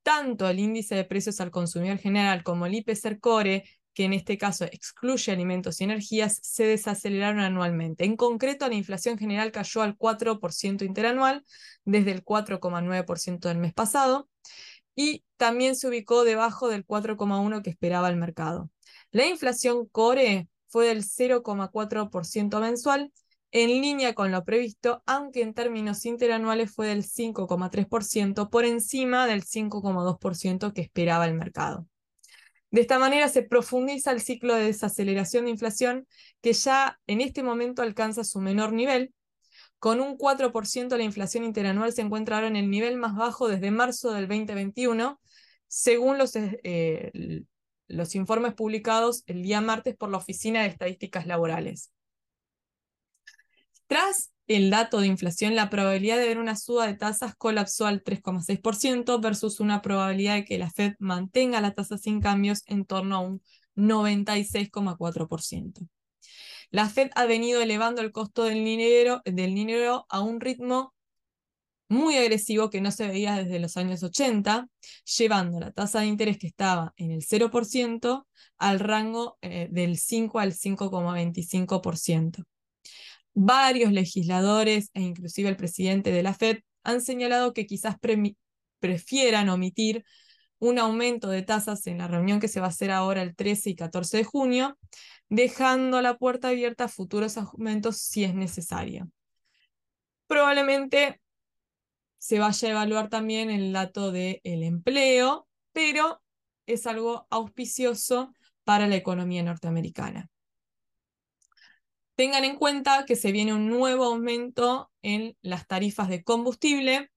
[0.03, 4.37] Tanto el índice de precios al consumidor general como el IPC Core, que en este
[4.37, 8.03] caso excluye alimentos y energías, se desaceleraron anualmente.
[8.03, 11.43] En concreto, la inflación general cayó al 4% interanual
[11.85, 14.29] desde el 4,9% del mes pasado
[14.95, 18.69] y también se ubicó debajo del 4,1% que esperaba el mercado.
[19.11, 23.13] La inflación core fue del 0,4% mensual,
[23.51, 29.45] en línea con lo previsto, aunque en términos interanuales fue del 5,3%, por encima del
[29.45, 31.87] 5,2% que esperaba el mercado.
[32.75, 36.05] De esta manera se profundiza el ciclo de desaceleración de inflación
[36.41, 39.13] que ya en este momento alcanza su menor nivel.
[39.79, 43.71] Con un 4% la inflación interanual se encuentra ahora en el nivel más bajo desde
[43.71, 45.21] marzo del 2021,
[45.69, 47.45] según los, eh,
[47.87, 51.93] los informes publicados el día martes por la Oficina de Estadísticas Laborales.
[53.87, 58.03] Tras el dato de inflación, la probabilidad de ver una suba de tasas colapsó al
[58.03, 63.15] 3,6% versus una probabilidad de que la Fed mantenga la tasa sin cambios en torno
[63.15, 63.41] a un
[63.75, 65.87] 96,4%.
[66.71, 70.93] La Fed ha venido elevando el costo del dinero, del dinero a un ritmo
[71.87, 74.67] muy agresivo que no se veía desde los años 80,
[75.17, 78.27] llevando la tasa de interés que estaba en el 0%
[78.57, 82.43] al rango eh, del 5 al 5,25%.
[83.35, 87.97] Varios legisladores e inclusive el presidente de la Fed han señalado que quizás
[88.79, 90.05] prefieran omitir
[90.59, 93.71] un aumento de tasas en la reunión que se va a hacer ahora el 13
[93.71, 94.77] y 14 de junio,
[95.27, 99.09] dejando la puerta abierta a futuros aumentos si es necesario.
[100.27, 101.19] Probablemente
[102.17, 106.21] se vaya a evaluar también el dato del empleo, pero
[106.65, 108.33] es algo auspicioso
[108.63, 110.29] para la economía norteamericana.
[112.15, 117.11] Tengan en cuenta que se viene un nuevo aumento en las tarifas de combustible.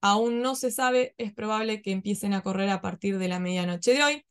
[0.00, 3.92] Aún no se sabe, es probable que empiecen a correr a partir de la medianoche
[3.94, 4.24] de hoy.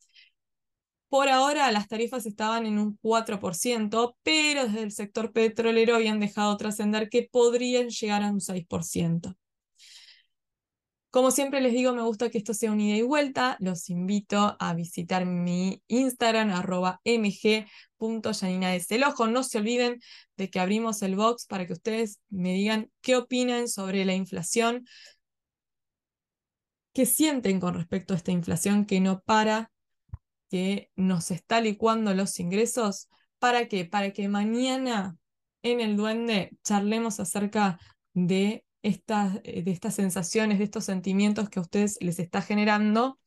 [1.09, 6.57] Por ahora las tarifas estaban en un 4%, pero desde el sector petrolero habían dejado
[6.57, 9.35] trascender que podrían llegar a un 6%.
[11.15, 13.55] Como siempre les digo, me gusta que esto sea un ida y vuelta.
[13.61, 18.77] Los invito a visitar mi Instagram, arroba mg.yanina
[19.31, 20.01] No se olviden
[20.35, 24.85] de que abrimos el box para que ustedes me digan qué opinan sobre la inflación,
[26.93, 29.71] qué sienten con respecto a esta inflación que no para,
[30.49, 33.07] que nos está licuando los ingresos.
[33.39, 33.85] ¿Para qué?
[33.85, 35.15] Para que mañana
[35.63, 37.79] en el duende charlemos acerca
[38.13, 43.19] de eh, de estas sensaciones, de estos sentimientos que a ustedes les está generando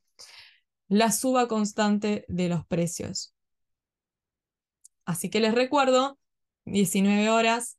[0.87, 3.35] la suba constante de los precios.
[5.05, 6.17] Así que les recuerdo,
[6.67, 7.79] 19 horas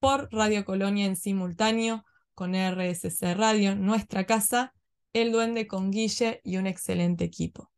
[0.00, 2.04] por Radio Colonia en simultáneo
[2.34, 4.74] con RSC Radio, nuestra casa,
[5.12, 7.70] El Duende con Guille y un excelente equipo.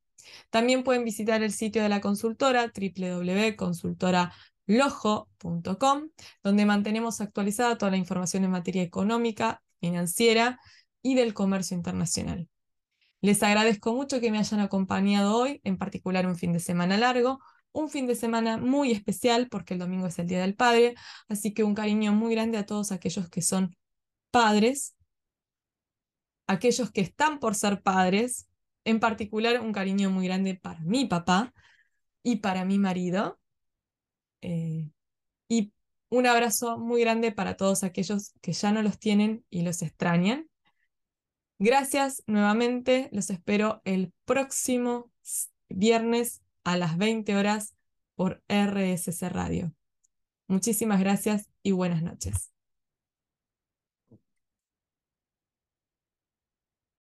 [0.49, 4.33] También pueden visitar el sitio de la consultora www.consultora
[4.69, 6.11] lojo.com,
[6.45, 10.61] donde mantenemos actualizada toda la información en materia económica, financiera
[11.03, 12.49] y del comercio internacional.
[13.21, 17.41] Les agradezco mucho que me hayan acompañado hoy, en particular un fin de semana largo,
[17.73, 20.95] un fin de semana muy especial porque el domingo es el Día del Padre,
[21.29, 23.77] así que un cariño muy grande a todos aquellos que son
[24.31, 24.95] padres,
[26.47, 28.49] aquellos que están por ser padres,
[28.85, 31.53] en particular un cariño muy grande para mi papá
[32.23, 33.39] y para mi marido,
[34.43, 34.91] eh,
[35.49, 35.73] y
[36.11, 40.49] un abrazo muy grande para todos aquellos que ya no los tienen y los extrañan.
[41.59, 45.11] Gracias nuevamente, los espero el próximo
[45.69, 47.75] viernes a las 20 horas
[48.15, 49.73] por RSC Radio.
[50.47, 52.58] Muchísimas gracias y buenas noches.